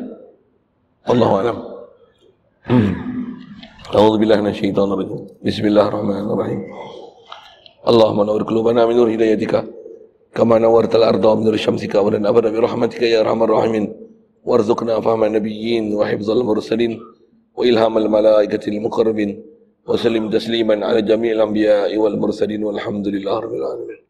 [1.05, 1.85] Allahuakbar.
[2.65, 2.91] Hmm.
[3.93, 5.21] A'udzubillahiminasyaitanirrajim.
[5.45, 6.61] Bismillahirrahmanirrahim.
[7.91, 9.53] اللهم نور قلوبنا من نور هدايتك
[10.35, 13.85] كما نورت الأرض من نور شمسك ولن أبدا برحمتك يا أرحم الراحمين.
[14.45, 16.99] وارزقنا فهم النبيين وحفظ المرسلين
[17.57, 19.29] وإلهام الملائكة المقربين
[19.87, 24.04] وسلم تسليما على جميع الأنبياء والمرسلين والحمد لله رب العالمين.